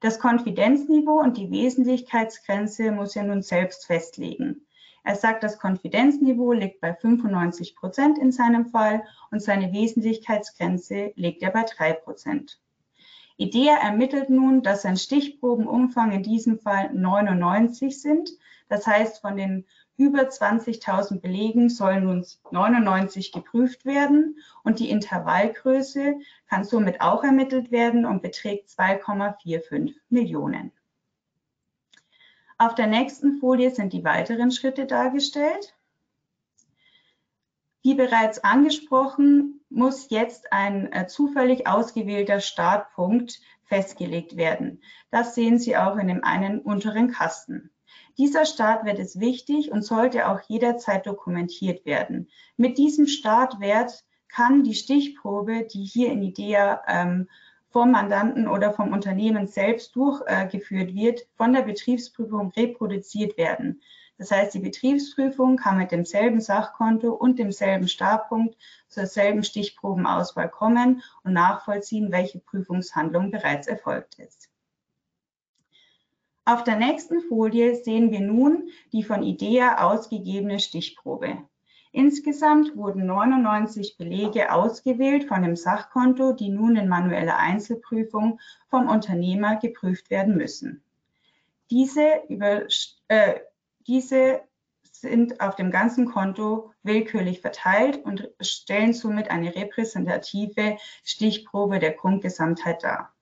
[0.00, 4.66] Das Konfidenzniveau und die Wesentlichkeitsgrenze muss er nun selbst festlegen.
[5.02, 11.42] Er sagt, das Konfidenzniveau liegt bei 95 Prozent in seinem Fall und seine Wesentlichkeitsgrenze liegt
[11.42, 12.60] er bei 3 Prozent.
[13.38, 18.30] IDEA ermittelt nun, dass sein Stichprobenumfang in diesem Fall 99 sind.
[18.68, 19.64] Das heißt, von den
[19.98, 26.14] über 20.000 Belegen sollen nun 99 geprüft werden und die Intervallgröße
[26.48, 30.72] kann somit auch ermittelt werden und beträgt 2,45 Millionen.
[32.58, 35.74] Auf der nächsten Folie sind die weiteren Schritte dargestellt.
[37.82, 44.80] Wie bereits angesprochen, muss jetzt ein äh, zufällig ausgewählter Startpunkt festgelegt werden.
[45.10, 47.70] Das sehen Sie auch in dem einen unteren Kasten.
[48.16, 52.28] Dieser Startwert ist wichtig und sollte auch jederzeit dokumentiert werden.
[52.56, 57.28] Mit diesem Startwert kann die Stichprobe, die hier in IDEA ähm,
[57.70, 63.82] vom Mandanten oder vom Unternehmen selbst durchgeführt wird, von der Betriebsprüfung reproduziert werden.
[64.16, 68.56] Das heißt, die Betriebsprüfung kann mit demselben Sachkonto und demselben Startpunkt
[68.88, 74.50] zur selben Stichprobenauswahl kommen und nachvollziehen, welche Prüfungshandlung bereits erfolgt ist.
[76.48, 81.36] Auf der nächsten Folie sehen wir nun die von IDEA ausgegebene Stichprobe.
[81.92, 88.40] Insgesamt wurden 99 Belege ausgewählt von dem Sachkonto, die nun in manueller Einzelprüfung
[88.70, 90.82] vom Unternehmer geprüft werden müssen.
[91.70, 92.62] Diese, über,
[93.08, 93.40] äh,
[93.86, 94.40] diese
[94.90, 102.82] sind auf dem ganzen Konto willkürlich verteilt und stellen somit eine repräsentative Stichprobe der Grundgesamtheit
[102.82, 103.12] dar.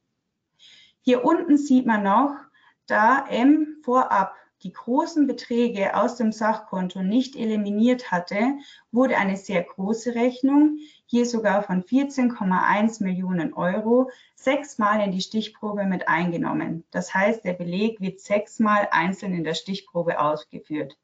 [1.01, 2.46] Hier unten sieht man noch,
[2.87, 8.57] da M vorab die großen Beträge aus dem Sachkonto nicht eliminiert hatte,
[8.91, 15.85] wurde eine sehr große Rechnung, hier sogar von 14,1 Millionen Euro, sechsmal in die Stichprobe
[15.85, 16.85] mit eingenommen.
[16.91, 20.97] Das heißt, der Beleg wird sechsmal einzeln in der Stichprobe ausgeführt.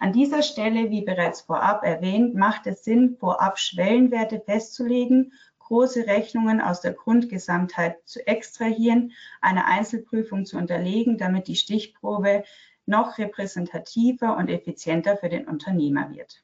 [0.00, 5.32] An dieser Stelle, wie bereits vorab erwähnt, macht es Sinn, vorab Schwellenwerte festzulegen,
[5.64, 12.44] große Rechnungen aus der Grundgesamtheit zu extrahieren, eine Einzelprüfung zu unterlegen, damit die Stichprobe
[12.86, 16.42] noch repräsentativer und effizienter für den Unternehmer wird.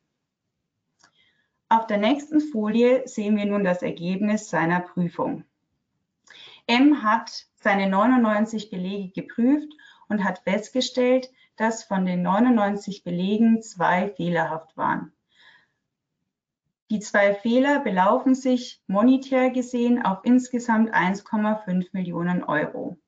[1.69, 5.45] Auf der nächsten Folie sehen wir nun das Ergebnis seiner Prüfung.
[6.67, 9.73] M hat seine 99 Belege geprüft
[10.09, 15.13] und hat festgestellt, dass von den 99 Belegen zwei fehlerhaft waren.
[16.91, 22.99] Die zwei Fehler belaufen sich monetär gesehen auf insgesamt 1,5 Millionen Euro.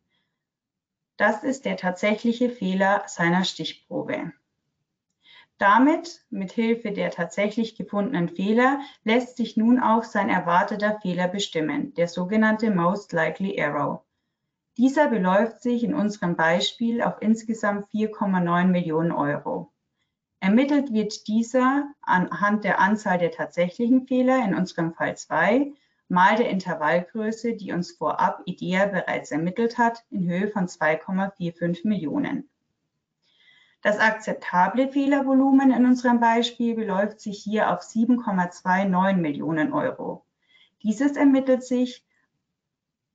[1.16, 4.33] Das ist der tatsächliche Fehler seiner Stichprobe.
[5.59, 11.93] Damit, mit Hilfe der tatsächlich gefundenen Fehler, lässt sich nun auch sein erwarteter Fehler bestimmen,
[11.95, 14.05] der sogenannte Most Likely Error.
[14.76, 19.72] Dieser beläuft sich in unserem Beispiel auf insgesamt 4,9 Millionen Euro.
[20.43, 25.72] Ermittelt wird dieser anhand der Anzahl der tatsächlichen Fehler, in unserem Fall zwei,
[26.09, 32.49] mal der Intervallgröße, die uns vorab IDEA bereits ermittelt hat, in Höhe von 2,45 Millionen.
[33.82, 40.24] Das akzeptable Fehlervolumen in unserem Beispiel beläuft sich hier auf 7,29 Millionen Euro.
[40.82, 42.05] Dieses ermittelt sich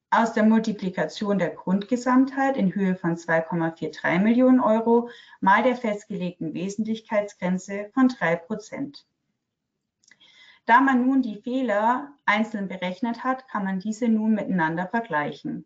[0.10, 5.10] aus der Multiplikation der Grundgesamtheit in Höhe von 2,43 Millionen Euro
[5.42, 9.06] mal der festgelegten Wesentlichkeitsgrenze von 3 Prozent.
[10.66, 15.66] Da man nun die Fehler einzeln berechnet hat, kann man diese nun miteinander vergleichen.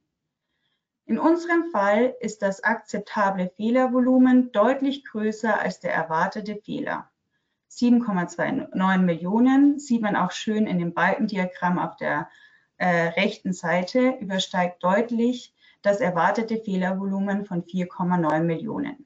[1.06, 7.10] In unserem Fall ist das akzeptable Fehlervolumen deutlich größer als der erwartete Fehler.
[7.72, 12.30] 7,29 Millionen sieht man auch schön in dem Balkendiagramm auf der
[12.82, 15.54] äh, rechten Seite, übersteigt deutlich
[15.84, 19.06] das erwartete Fehlervolumen von 4,9 Millionen.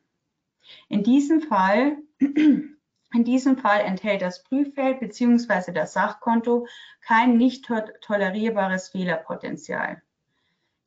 [0.88, 5.74] In diesem Fall in diesem Fall enthält das Prüffeld bzw.
[5.74, 6.68] das Sachkonto
[7.02, 7.70] kein nicht
[8.02, 10.02] tolerierbares Fehlerpotenzial.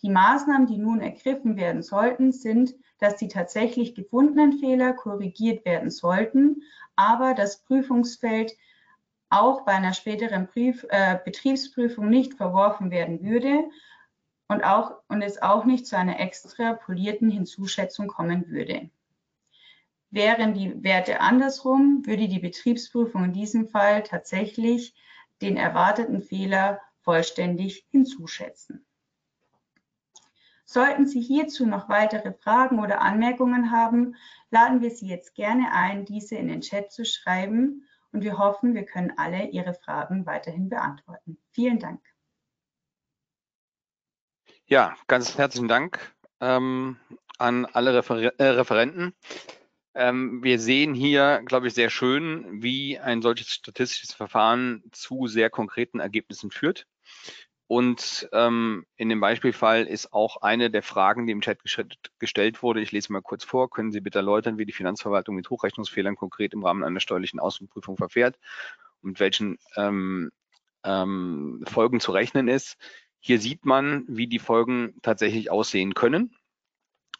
[0.00, 5.90] Die Maßnahmen, die nun ergriffen werden sollten, sind, dass die tatsächlich gefundenen Fehler korrigiert werden
[5.90, 6.62] sollten,
[6.96, 8.52] aber das Prüfungsfeld
[9.30, 13.68] auch bei einer späteren Brief, äh, Betriebsprüfung nicht verworfen werden würde
[14.48, 18.90] und, auch, und es auch nicht zu einer extrapolierten Hinzuschätzung kommen würde.
[20.10, 24.94] Wären die Werte andersrum, würde die Betriebsprüfung in diesem Fall tatsächlich
[25.42, 28.86] den erwarteten Fehler vollständig hinzuschätzen.
[30.64, 34.16] Sollten Sie hierzu noch weitere Fragen oder Anmerkungen haben,
[34.50, 38.74] laden wir Sie jetzt gerne ein, diese in den Chat zu schreiben und wir hoffen,
[38.74, 41.38] wir können alle Ihre Fragen weiterhin beantworten.
[41.52, 42.00] Vielen Dank.
[44.66, 46.98] Ja, ganz herzlichen Dank ähm,
[47.38, 49.14] an alle Refer äh, Referenten.
[49.94, 55.50] Ähm, wir sehen hier, glaube ich, sehr schön, wie ein solches statistisches Verfahren zu sehr
[55.50, 56.86] konkreten Ergebnissen führt.
[57.68, 61.58] Und ähm, in dem Beispielfall ist auch eine der Fragen, die im Chat
[62.18, 65.50] gestellt wurde, ich lese mal kurz vor, können Sie bitte erläutern, wie die Finanzverwaltung mit
[65.50, 68.38] Hochrechnungsfehlern konkret im Rahmen einer steuerlichen Außenprüfung verfährt
[69.02, 70.30] und mit welchen ähm,
[70.82, 72.78] ähm, Folgen zu rechnen ist.
[73.20, 76.34] Hier sieht man, wie die Folgen tatsächlich aussehen können.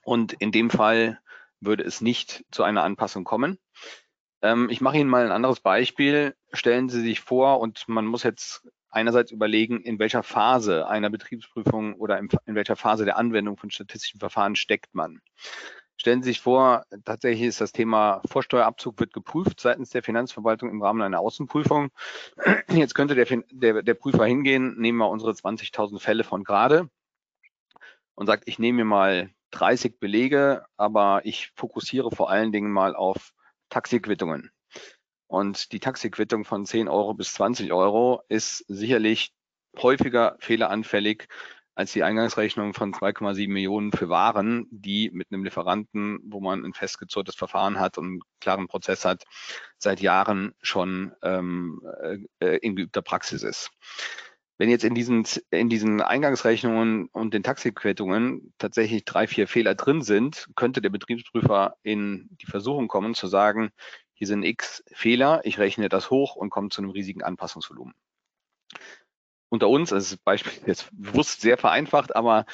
[0.03, 1.20] Und in dem Fall
[1.61, 3.59] würde es nicht zu einer Anpassung kommen.
[4.40, 6.34] Ähm, ich mache Ihnen mal ein anderes Beispiel.
[6.55, 11.95] Stellen Sie sich vor, und man muss jetzt einerseits überlegen, in welcher Phase einer Betriebsprüfung
[11.95, 15.20] oder in, welcher Phase der Anwendung von statistischen Verfahren steckt man.
[15.97, 20.80] Stellen Sie sich vor, tatsächlich ist das Thema Vorsteuerabzug wird geprüft seitens der Finanzverwaltung im
[20.80, 21.91] Rahmen einer Außenprüfung.
[22.70, 26.89] Jetzt könnte der, der, der Prüfer hingehen, nehmen wir unsere 20.000 Fälle von gerade
[28.14, 32.95] und sagt, ich nehme mir mal 30 Belege, aber ich fokussiere vor allen Dingen mal
[32.95, 33.32] auf
[33.68, 34.53] Taxiquittungen.
[35.28, 39.32] Und die Taxiquittung von 10 Euro bis 20 Euro ist sicherlich
[39.76, 41.28] häufiger fehleranfällig
[41.74, 46.72] als die Eingangsrechnung von 2,7 Millionen für Waren, die mit einem Lieferanten, wo man ein
[46.72, 49.22] festgezurrtes Verfahren hat und einen klaren Prozess hat,
[49.76, 51.80] seit Jahren schon ähm,
[52.40, 53.70] äh, in geübter Praxis ist.
[54.56, 60.02] Wenn jetzt in diesen, in diesen Eingangsrechnungen und den Taxiquittungen tatsächlich drei, vier Fehler drin
[60.02, 63.70] sind, könnte der Betriebsprüfer in die Versuchung kommen zu sagen,
[64.18, 67.94] hier sind x Fehler, ich rechne das hoch und komme zu einem riesigen Anpassungsvolumen.
[69.48, 72.44] Unter uns, das Beispiel jetzt bewusst sehr vereinfacht, aber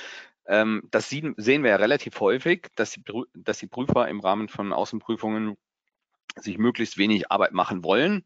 [0.47, 3.03] ähm, das sehen, sehen wir ja relativ häufig, dass die,
[3.35, 5.57] dass die Prüfer im Rahmen von Außenprüfungen
[6.37, 8.25] sich möglichst wenig Arbeit machen wollen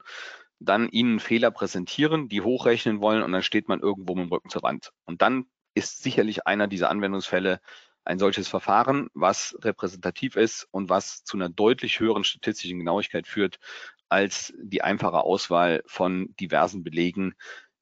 [0.60, 4.50] dann ihnen Fehler präsentieren, die hochrechnen wollen und dann steht man irgendwo mit dem Rücken
[4.50, 4.92] zur Wand.
[5.04, 7.60] Und dann ist sicherlich einer dieser Anwendungsfälle
[8.08, 13.58] ein solches Verfahren, was repräsentativ ist und was zu einer deutlich höheren statistischen Genauigkeit führt
[14.08, 17.34] als die einfache Auswahl von diversen Belegen,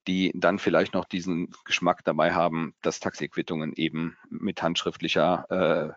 [0.09, 5.97] die dann vielleicht noch diesen Geschmack dabei haben, dass Taxiquittungen eben mit handschriftlicher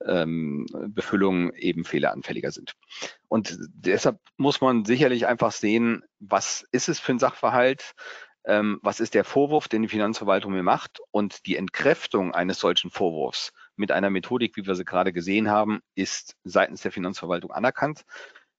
[0.00, 2.74] äh, ähm, Befüllungen eben fehleranfälliger sind.
[3.26, 7.94] Und deshalb muss man sicherlich einfach sehen, was ist es für ein Sachverhalt,
[8.44, 12.90] ähm, was ist der Vorwurf, den die Finanzverwaltung mir macht und die Entkräftung eines solchen
[12.90, 18.04] Vorwurfs mit einer Methodik, wie wir sie gerade gesehen haben, ist seitens der Finanzverwaltung anerkannt.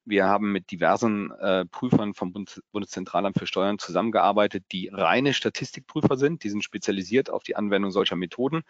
[0.05, 6.15] Wir haben mit diversen äh, Prüfern vom Bund Bundeszentralamt für Steuern zusammengearbeitet, die reine Statistikprüfer
[6.15, 6.43] sind.
[6.43, 8.63] Die sind spezialisiert auf die Anwendung solcher Methoden.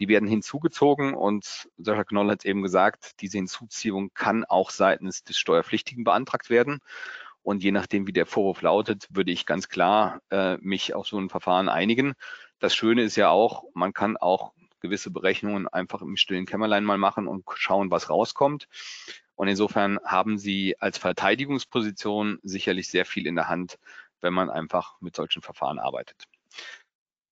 [0.00, 5.36] Die werden hinzugezogen und Sascha Knoll hat eben gesagt, diese Hinzuziehung kann auch seitens des
[5.36, 6.78] Steuerpflichtigen beantragt werden.
[7.42, 11.18] Und je nachdem, wie der Vorwurf lautet, würde ich ganz klar äh, mich auf so
[11.18, 12.14] ein Verfahren einigen.
[12.60, 16.98] Das Schöne ist ja auch, man kann auch gewisse Berechnungen einfach im stillen Kämmerlein mal
[16.98, 18.68] machen und schauen, was rauskommt.
[19.34, 23.78] Und insofern haben Sie als Verteidigungsposition sicherlich sehr viel in der Hand,
[24.20, 26.24] wenn man einfach mit solchen Verfahren arbeitet.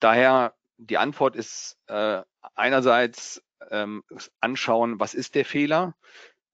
[0.00, 2.22] Daher die Antwort ist äh,
[2.54, 4.02] einerseits ähm,
[4.40, 5.94] anschauen, was ist der Fehler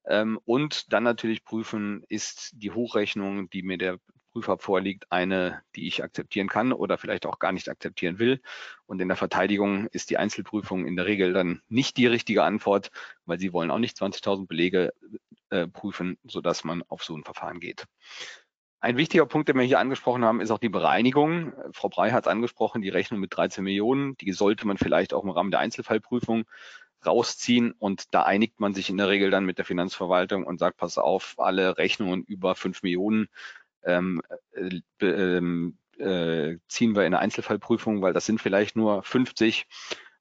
[0.05, 3.99] ähm, und dann natürlich prüfen, ist die Hochrechnung, die mir der
[4.37, 8.43] Prüfer vorliegt, eine, die ich akzeptieren kann oder vielleicht auch gar nicht akzeptieren will.
[8.85, 12.91] Und in der Verteidigung ist die Einzelprüfung in der Regel dann nicht die richtige Antwort,
[13.25, 14.93] weil sie wollen auch nicht 20.000 Belege
[15.49, 17.87] äh, prüfen, sodass man auf so ein Verfahren geht.
[18.81, 21.55] Ein wichtiger Punkt, den wir hier angesprochen haben, ist auch die Bereinigung.
[21.73, 25.25] Frau Brey hat es angesprochen, die Rechnung mit 13 Millionen, die sollte man vielleicht auch
[25.25, 26.45] im Rahmen der Einzelfallprüfung
[27.07, 30.77] rausziehen und da einigt man sich in der Regel dann mit der Finanzverwaltung und sagt,
[30.77, 33.29] pass auf, alle Rechnungen über 5 Millionen
[33.87, 34.21] ähm,
[34.53, 39.67] äh, ähm, äh, ziehen wir in eine Einzelfallprüfung, weil das sind vielleicht nur 50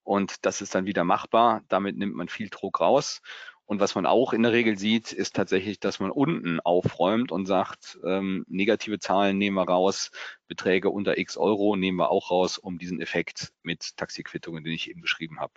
[0.03, 1.63] und das ist dann wieder machbar.
[1.68, 3.22] Damit nimmt man viel Druck raus.
[3.68, 7.47] Und was man auch in der Regel sieht, ist tatsächlich, dass man unten aufräumt und
[7.47, 10.11] sagt, ähm, negative Zahlen nehmen wir raus,
[10.47, 14.88] Beträge unter x Euro nehmen wir auch raus, um diesen Effekt mit Taxiquittungen, den ich
[14.89, 15.53] eben beschrieben habe,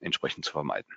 [0.00, 0.92] entsprechend zu vermeiden.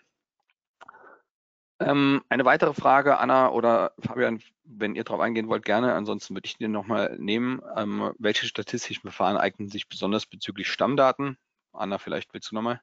[1.79, 5.93] Ähm, eine weitere Frage, Anna oder Fabian, wenn ihr darauf eingehen wollt, gerne.
[5.93, 7.61] Ansonsten würde ich den nochmal nehmen.
[7.75, 11.37] Ähm, welche statistischen Verfahren eignen sich besonders bezüglich Stammdaten?
[11.73, 12.81] Anna, vielleicht willst du nochmal?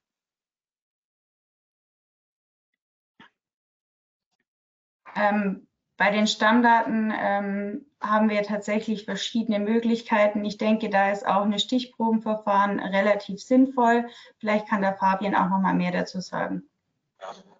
[5.16, 5.66] Ähm,
[5.96, 10.44] bei den Stammdaten ähm, haben wir tatsächlich verschiedene Möglichkeiten.
[10.44, 14.08] Ich denke, da ist auch ein Stichprobenverfahren relativ sinnvoll.
[14.38, 16.68] Vielleicht kann der Fabian auch noch mal mehr dazu sagen.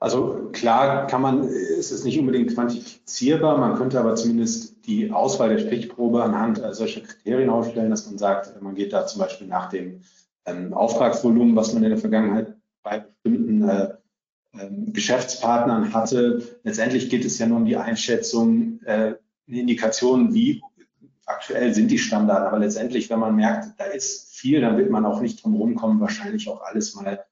[0.01, 5.49] Also klar kann man, ist es nicht unbedingt quantifizierbar, man könnte aber zumindest die Auswahl
[5.49, 9.47] der Stichprobe anhand äh, solcher Kriterien aufstellen, dass man sagt, man geht da zum Beispiel
[9.47, 10.01] nach dem
[10.45, 13.95] ähm, Auftragsvolumen, was man in der Vergangenheit bei bestimmten äh,
[14.59, 16.59] ähm, Geschäftspartnern hatte.
[16.65, 19.15] Letztendlich geht es ja nur um die Einschätzung, äh,
[19.47, 20.63] eine Indikation, wie
[21.27, 22.47] aktuell sind die Standards.
[22.47, 26.01] Aber letztendlich, wenn man merkt, da ist viel, dann wird man auch nicht drum rumkommen,
[26.01, 27.25] wahrscheinlich auch alles mal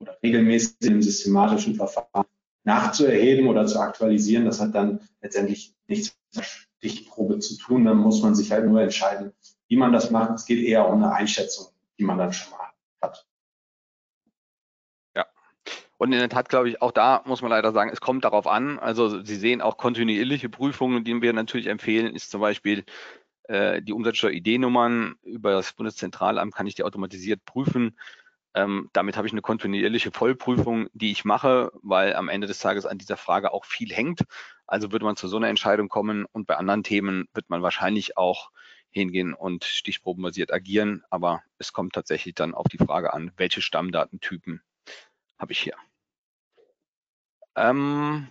[0.00, 2.26] oder regelmäßig im systematischen Verfahren
[2.64, 4.44] nachzuerheben oder zu aktualisieren.
[4.44, 7.84] Das hat dann letztendlich nichts mit der Stichprobe zu tun.
[7.84, 9.32] Dann muss man sich halt nur entscheiden,
[9.68, 10.34] wie man das macht.
[10.34, 11.68] Es geht eher um eine Einschätzung,
[11.98, 12.68] die man dann schon mal
[13.00, 13.26] hat.
[15.16, 15.26] Ja.
[15.96, 18.46] Und in der Tat glaube ich, auch da muss man leider sagen, es kommt darauf
[18.46, 18.78] an.
[18.78, 22.84] Also Sie sehen auch kontinuierliche Prüfungen, die wir natürlich empfehlen, ist zum Beispiel
[23.44, 27.96] äh, die Umsatzsteuer-ID-Nummern über das Bundeszentralamt kann ich die automatisiert prüfen.
[28.54, 32.86] Ähm, damit habe ich eine kontinuierliche Vollprüfung, die ich mache, weil am Ende des Tages
[32.86, 34.24] an dieser Frage auch viel hängt.
[34.66, 38.16] Also würde man zu so einer Entscheidung kommen und bei anderen Themen wird man wahrscheinlich
[38.16, 38.50] auch
[38.90, 41.04] hingehen und stichprobenbasiert agieren.
[41.10, 44.62] Aber es kommt tatsächlich dann auf die Frage an, welche Stammdatentypen
[45.38, 45.76] habe ich hier.
[47.54, 48.28] Ähm,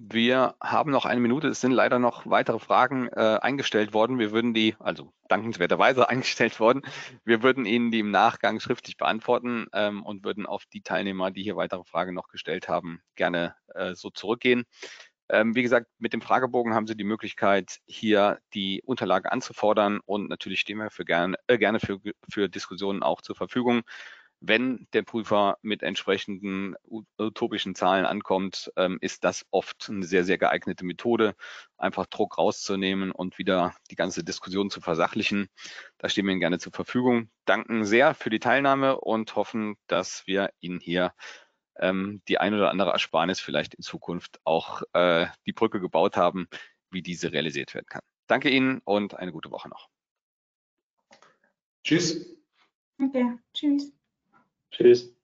[0.00, 1.48] wir haben noch eine Minute.
[1.48, 4.20] Es sind leider noch weitere Fragen äh, eingestellt worden.
[4.20, 6.82] Wir würden die, also dankenswerterweise eingestellt worden,
[7.24, 11.42] wir würden Ihnen die im Nachgang schriftlich beantworten ähm, und würden auf die Teilnehmer, die
[11.42, 14.64] hier weitere Fragen noch gestellt haben, gerne äh, so zurückgehen.
[15.30, 20.30] Ähm, wie gesagt, mit dem Fragebogen haben Sie die Möglichkeit, hier die Unterlage anzufordern und
[20.30, 21.98] natürlich stehen wir für gerne, äh, gerne für,
[22.30, 23.82] für Diskussionen auch zur Verfügung
[24.40, 26.76] wenn der Prüfer mit entsprechenden
[27.18, 31.34] utopischen Zahlen ankommt, ähm, ist das oft eine sehr, sehr geeignete Methode,
[31.76, 35.48] einfach Druck rauszunehmen und wieder die ganze Diskussion zu versachlichen.
[35.98, 37.30] Da stehen wir Ihnen gerne zur Verfügung.
[37.46, 41.12] Danken sehr für die Teilnahme und hoffen, dass wir Ihnen hier
[41.76, 46.48] ähm, die ein oder andere Ersparnis vielleicht in Zukunft auch äh, die Brücke gebaut haben,
[46.90, 48.02] wie diese realisiert werden kann.
[48.28, 49.88] Danke Ihnen und eine gute Woche noch.
[51.82, 52.36] Tschüss.
[53.00, 53.97] Okay, tschüss.
[54.70, 55.17] Tschüss.